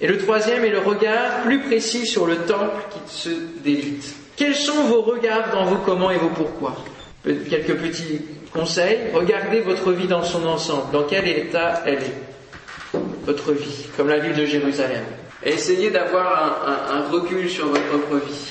Et 0.02 0.08
le 0.08 0.18
troisième 0.18 0.66
est 0.66 0.70
le 0.70 0.80
regard 0.80 1.44
plus 1.44 1.62
précis 1.62 2.06
sur 2.06 2.26
le 2.26 2.38
temple 2.38 2.84
qui 2.92 3.16
se 3.16 3.30
délite. 3.64 4.16
Quels 4.36 4.56
sont 4.56 4.84
vos 4.86 5.02
regards 5.02 5.52
dans 5.52 5.66
vos 5.66 5.78
comment 5.78 6.12
et 6.12 6.18
vos 6.18 6.30
pourquoi 6.30 6.76
Quelques 7.24 7.76
petits 7.76 8.22
conseils. 8.54 9.00
Regardez 9.14 9.62
votre 9.62 9.92
vie 9.92 10.08
dans 10.08 10.24
son 10.24 10.46
ensemble. 10.46 10.92
Dans 10.92 11.04
quel 11.04 11.28
état 11.28 11.84
elle 11.86 12.00
est 12.00 12.98
Votre 13.26 13.54
vie, 13.54 13.88
comme 13.96 14.10
la 14.10 14.20
ville 14.20 14.36
de 14.36 14.46
Jérusalem. 14.46 15.04
Essayez 15.44 15.90
d'avoir 15.90 16.64
un, 16.68 16.98
un 16.98 17.10
recul 17.10 17.50
sur 17.50 17.68
votre 17.68 17.84
propre 17.88 18.26
vie. 18.26 18.48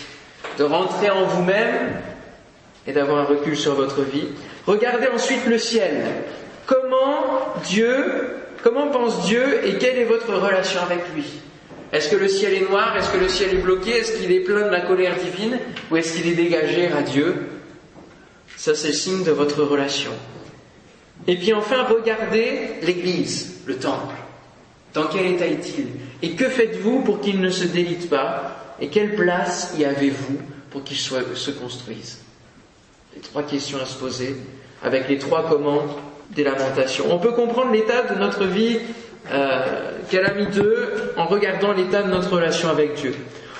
De 0.58 0.64
rentrer 0.64 1.10
en 1.10 1.24
vous-même 1.24 1.96
et 2.86 2.92
d'avoir 2.92 3.18
un 3.18 3.24
recul 3.24 3.56
sur 3.56 3.74
votre 3.74 4.02
vie. 4.02 4.28
Regardez 4.66 5.08
ensuite 5.08 5.46
le 5.46 5.58
ciel. 5.58 6.04
Comment 6.66 7.54
Dieu, 7.64 8.36
comment 8.62 8.88
pense 8.88 9.26
Dieu 9.26 9.66
et 9.66 9.78
quelle 9.78 9.98
est 9.98 10.04
votre 10.04 10.32
relation 10.34 10.80
avec 10.80 11.00
lui? 11.14 11.24
Est-ce 11.92 12.08
que 12.08 12.16
le 12.16 12.28
ciel 12.28 12.54
est 12.54 12.68
noir? 12.70 12.96
Est-ce 12.96 13.10
que 13.10 13.18
le 13.18 13.28
ciel 13.28 13.50
est 13.54 13.58
bloqué? 13.58 13.90
Est-ce 13.90 14.16
qu'il 14.18 14.32
est 14.32 14.40
plein 14.40 14.64
de 14.66 14.70
la 14.70 14.80
colère 14.80 15.14
divine? 15.16 15.58
Ou 15.90 15.96
est-ce 15.96 16.16
qu'il 16.16 16.26
est 16.30 16.34
dégagé, 16.34 16.88
radieux 16.88 17.34
Ça, 18.56 18.74
c'est 18.74 18.88
le 18.88 18.94
signe 18.94 19.24
de 19.24 19.30
votre 19.30 19.62
relation. 19.62 20.12
Et 21.26 21.36
puis 21.36 21.52
enfin, 21.52 21.84
regardez 21.84 22.80
l'église, 22.82 23.60
le 23.66 23.76
temple. 23.76 24.14
Dans 24.94 25.06
quel 25.06 25.26
état 25.26 25.46
est-il? 25.46 25.88
Et 26.22 26.34
que 26.34 26.48
faites-vous 26.48 27.02
pour 27.02 27.20
qu'il 27.20 27.40
ne 27.40 27.50
se 27.50 27.64
délite 27.64 28.08
pas? 28.08 28.74
Et 28.80 28.88
quelle 28.88 29.14
place 29.14 29.74
y 29.78 29.84
avez-vous 29.84 30.38
pour 30.70 30.82
qu'il 30.84 30.96
se 30.96 31.50
construise? 31.50 32.20
Les 33.14 33.20
trois 33.20 33.42
questions 33.42 33.78
à 33.80 33.84
se 33.84 33.98
poser 33.98 34.36
avec 34.82 35.08
les 35.08 35.18
trois 35.18 35.48
commandes 35.48 35.90
des 36.34 36.44
lamentations. 36.44 37.06
On 37.10 37.18
peut 37.18 37.32
comprendre 37.32 37.72
l'état 37.72 38.02
de 38.02 38.18
notre 38.18 38.44
vie 38.44 38.78
euh, 39.32 39.92
calamiteux 40.10 41.12
en 41.16 41.26
regardant 41.26 41.72
l'état 41.72 42.02
de 42.02 42.10
notre 42.10 42.32
relation 42.32 42.68
avec 42.68 42.94
Dieu. 42.94 43.14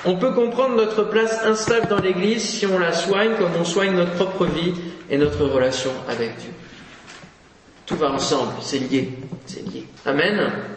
On 0.04 0.16
peut 0.16 0.32
comprendre 0.32 0.74
notre 0.76 1.04
place 1.04 1.44
instable 1.44 1.87
dans 1.88 2.00
l'Église 2.00 2.42
si 2.42 2.66
on 2.66 2.78
la 2.78 2.92
soigne 2.92 3.35
comme 3.38 3.52
on 3.58 3.64
soigne 3.64 3.94
notre 3.94 4.12
propre 4.12 4.46
vie 4.46 4.74
et 5.08 5.16
notre 5.16 5.44
relation 5.44 5.90
avec 6.08 6.37
Dieu. 6.38 6.50
Tout 7.87 7.96
va 7.96 8.11
ensemble, 8.11 8.52
c'est 8.61 8.78
lié, 8.78 9.11
c'est 9.46 9.64
lié. 9.68 9.87
Amen. 10.06 10.50